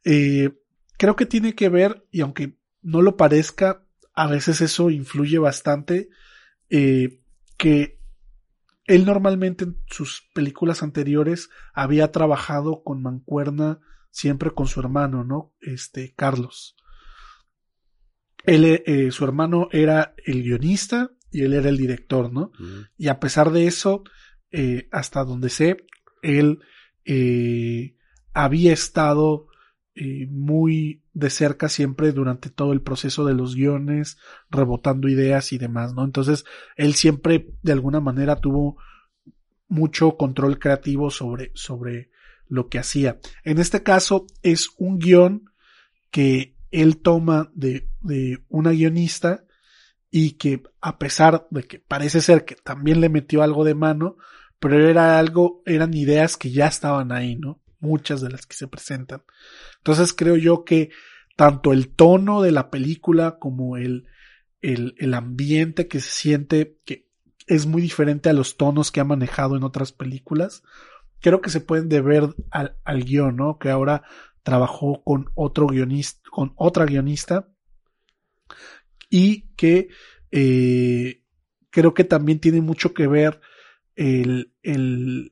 [0.05, 0.51] Eh,
[0.99, 6.09] creo que tiene que ver, y aunque no lo parezca, a veces eso influye bastante,
[6.71, 7.21] eh,
[7.57, 8.02] que
[8.85, 13.81] él normalmente en sus películas anteriores había trabajado con Mancuerna
[14.11, 15.55] siempre con su hermano, ¿no?
[15.61, 16.77] Este, Carlos.
[18.45, 22.51] Él, eh, su hermano era el guionista y él era el director, ¿no?
[22.97, 24.03] Y a pesar de eso,
[24.51, 25.79] eh, hasta donde sé,
[26.23, 26.59] él
[27.05, 27.97] eh,
[28.35, 29.47] había estado
[29.95, 34.17] eh, muy de cerca siempre durante todo el proceso de los guiones,
[34.51, 36.05] rebotando ideas y demás, ¿no?
[36.05, 36.45] Entonces,
[36.77, 38.79] él siempre de alguna manera tuvo
[39.69, 42.11] mucho control creativo sobre, sobre
[42.47, 43.19] lo que hacía.
[43.45, 45.51] En este caso, es un guion
[46.11, 49.45] que él toma de, de una guionista
[50.11, 54.17] y que a pesar de que parece ser que también le metió algo de mano,
[54.59, 57.62] pero era algo, eran ideas que ya estaban ahí, ¿no?
[57.83, 59.23] Muchas de las que se presentan.
[59.79, 60.91] Entonces creo yo que
[61.37, 64.07] tanto el tono de la película como el,
[64.63, 67.09] el, ambiente que se siente, que
[67.47, 70.63] es muy diferente a los tonos que ha manejado en otras películas,
[71.21, 73.59] creo que se pueden deber al, al guion, ¿no?
[73.59, 74.05] Que ahora
[74.43, 77.49] trabajó con otro guionista, con otra guionista
[79.11, 79.89] y que
[80.31, 81.23] eh,
[81.71, 83.41] creo que también tiene mucho que ver
[83.95, 85.32] el, el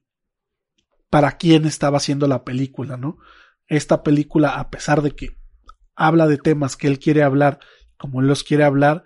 [1.10, 3.18] para quién estaba haciendo la película, ¿no?
[3.66, 5.36] Esta película, a pesar de que
[5.94, 7.58] habla de temas que él quiere hablar,
[7.98, 9.04] como él los quiere hablar,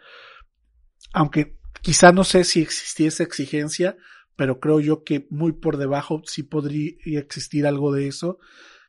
[1.13, 3.97] aunque quizá no sé si existiese exigencia,
[4.37, 8.39] pero creo yo que muy por debajo sí podría existir algo de eso,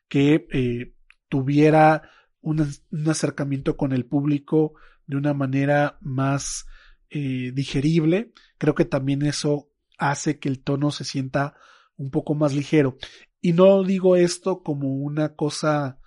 [0.07, 0.93] que eh,
[1.30, 2.09] tuviera
[2.41, 2.68] un,
[3.07, 4.74] acercamiento con el público
[5.07, 6.66] de una manera más
[7.09, 8.34] eh, digerible.
[8.57, 11.55] Creo que también eso hace que el tono se sienta
[11.98, 12.98] un poco más ligero.
[13.41, 16.00] Y no digo esto como una cosa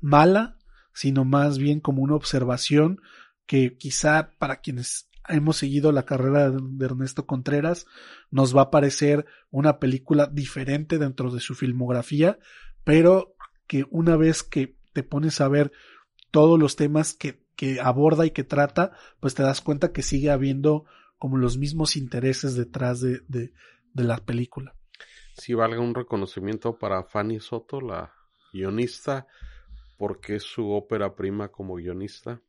[0.00, 0.58] mala,
[0.92, 3.00] sino más bien como una observación
[3.46, 7.86] que quizá para quienes hemos seguido la carrera de Ernesto Contreras
[8.30, 12.38] nos va a parecer una película diferente dentro de su filmografía,
[12.84, 13.36] pero
[13.66, 15.72] que una vez que te pones a ver
[16.30, 17.44] todos los temas que
[17.82, 20.86] aborda y que trata, pues te das cuenta que sigue habiendo
[21.18, 23.52] como los mismos intereses detrás de, de,
[23.92, 24.74] de la película.
[25.40, 28.12] Sí, valga un reconocimiento para Fanny Soto, la
[28.52, 29.26] guionista,
[29.96, 32.42] porque es su ópera prima como guionista.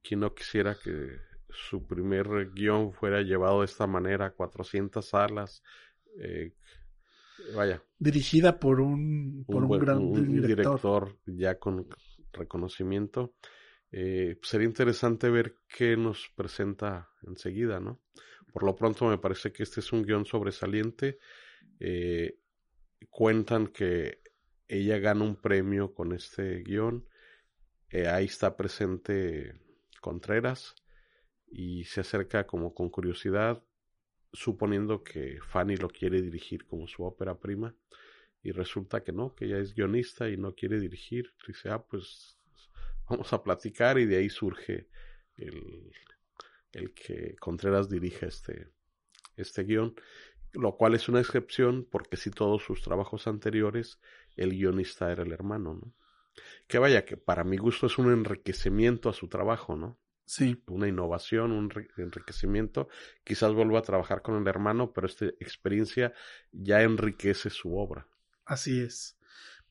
[0.00, 1.18] Quien no quisiera que
[1.48, 5.64] su primer guion fuera llevado de esta manera, 400 salas,
[6.20, 6.54] eh,
[7.56, 7.82] vaya.
[7.98, 11.88] Dirigida por un, por un, gran un director ya con
[12.32, 13.34] reconocimiento.
[13.90, 17.98] Eh, sería interesante ver qué nos presenta enseguida, ¿no?
[18.52, 21.18] Por lo pronto me parece que este es un guion sobresaliente.
[21.78, 22.38] Eh,
[23.08, 24.20] cuentan que
[24.68, 27.06] ella gana un premio con este guion.
[27.88, 29.54] Eh, ahí está presente
[30.00, 30.74] Contreras
[31.46, 33.64] y se acerca como con curiosidad,
[34.32, 37.74] suponiendo que Fanny lo quiere dirigir como su ópera prima.
[38.42, 41.34] Y resulta que no, que ella es guionista y no quiere dirigir.
[41.46, 42.38] Dice, ah, pues
[43.08, 44.88] vamos a platicar y de ahí surge
[45.36, 45.92] el,
[46.72, 48.68] el que Contreras dirija este,
[49.36, 49.94] este guion,
[50.52, 54.00] lo cual es una excepción porque si todos sus trabajos anteriores
[54.36, 55.94] el guionista era el hermano, ¿no?
[56.66, 59.98] Que vaya, que para mi gusto es un enriquecimiento a su trabajo, ¿no?
[60.24, 60.62] Sí.
[60.68, 62.88] Una innovación, un enriquecimiento.
[63.24, 66.12] Quizás vuelva a trabajar con el hermano, pero esta experiencia
[66.52, 68.06] ya enriquece su obra.
[68.44, 69.18] Así es.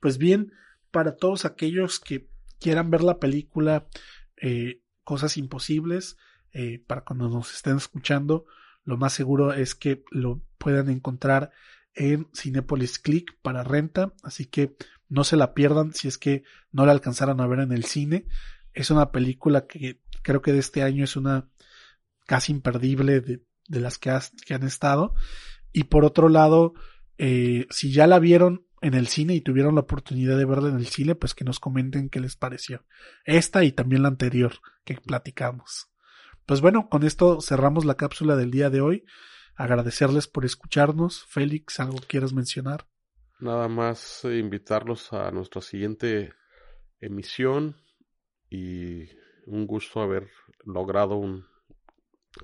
[0.02, 0.52] Pues bien,
[0.92, 2.28] para todos aquellos que
[2.60, 3.88] quieran ver la película
[4.36, 6.18] eh, Cosas Imposibles,
[6.52, 8.46] eh, para cuando nos estén escuchando,
[8.84, 11.52] lo más seguro es que lo puedan encontrar
[11.96, 14.76] en Cinepolis Click para renta, así que
[15.08, 18.28] no se la pierdan si es que no la alcanzaron a ver en el cine.
[18.74, 21.50] Es una película que creo que de este año es una
[22.28, 25.16] casi imperdible de, de las que, han estado.
[25.72, 26.74] Y por otro lado,
[27.18, 30.78] eh, si ya la vieron, en el cine y tuvieron la oportunidad de verla en
[30.78, 32.86] el cine, pues que nos comenten qué les pareció.
[33.26, 34.54] Esta y también la anterior
[34.84, 35.90] que platicamos.
[36.46, 39.06] Pues bueno, con esto cerramos la cápsula del día de hoy.
[39.60, 41.26] Agradecerles por escucharnos.
[41.26, 42.88] Félix, ¿algo quieras mencionar?
[43.42, 46.34] Nada más eh, invitarlos a nuestra siguiente
[47.02, 47.76] emisión
[48.50, 49.10] y
[49.48, 50.30] un gusto haber
[50.64, 51.46] logrado un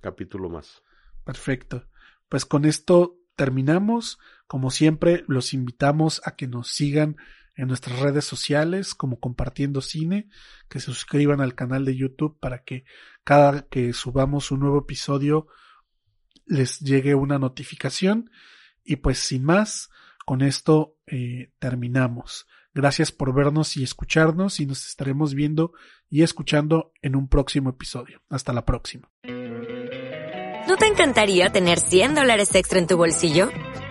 [0.02, 0.84] capítulo más.
[1.24, 1.88] Perfecto.
[2.28, 4.20] Pues con esto terminamos.
[4.46, 7.16] Como siempre, los invitamos a que nos sigan
[7.56, 10.28] en nuestras redes sociales como compartiendo cine,
[10.68, 12.84] que se suscriban al canal de YouTube para que
[13.24, 15.48] cada que subamos un nuevo episodio
[16.46, 18.30] les llegue una notificación.
[18.84, 19.90] Y pues sin más,
[20.26, 22.48] con esto eh, terminamos.
[22.74, 25.72] Gracias por vernos y escucharnos y nos estaremos viendo
[26.10, 28.22] y escuchando en un próximo episodio.
[28.30, 29.10] Hasta la próxima.
[30.68, 33.50] ¿No te encantaría tener 100 dólares extra en tu bolsillo?